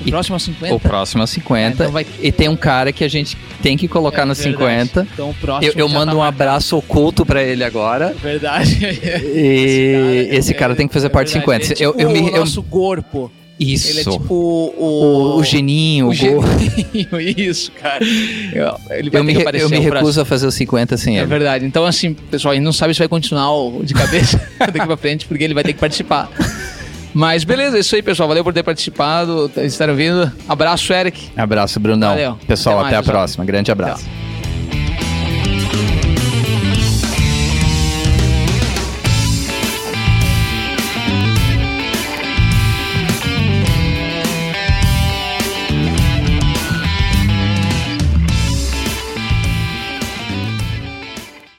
[0.00, 0.74] O próximo é o 50?
[0.74, 1.66] O próximo é o 50.
[1.66, 4.34] Ah, então vai- E tem um cara que a gente tem que colocar É no
[4.34, 4.52] verdade.
[4.88, 5.06] 50.
[5.12, 8.14] Então o próximo Eu, eu mando tá um abraço oculto pra ele agora.
[8.22, 8.78] Verdade.
[9.34, 11.66] E esse cara, tem que fazer é parte verdade.
[11.66, 11.74] 50.
[11.74, 12.20] Ele é eu, tipo eu me.
[12.30, 13.30] o eu- nosso corpo.
[13.58, 13.88] isso.
[13.90, 14.74] Ele é tipo o...
[15.36, 18.04] o, o geninho, o, o geninho, isso, cara.
[18.04, 19.80] Eu, ele Eu me, eu me o próximo.
[19.80, 21.26] recuso a fazer os 50 sem É ele.
[21.28, 21.64] verdade.
[21.64, 24.96] Então, assim, pessoal, a gente não sabe se vai continuar o de cabeça daqui pra
[24.96, 26.28] frente, porque ele vai ter que participar.
[27.14, 28.28] Mas beleza, é isso aí, pessoal.
[28.28, 30.30] Valeu por ter participado, estarem vindo.
[30.48, 31.30] Abraço, Eric.
[31.36, 32.10] Abraço, Brunão.
[32.10, 32.38] Valeu.
[32.46, 33.16] Pessoal, Até até, mais, a pessoal.
[33.18, 33.44] próxima.
[33.44, 34.04] Grande abraço.
[34.04, 34.33] Tchau.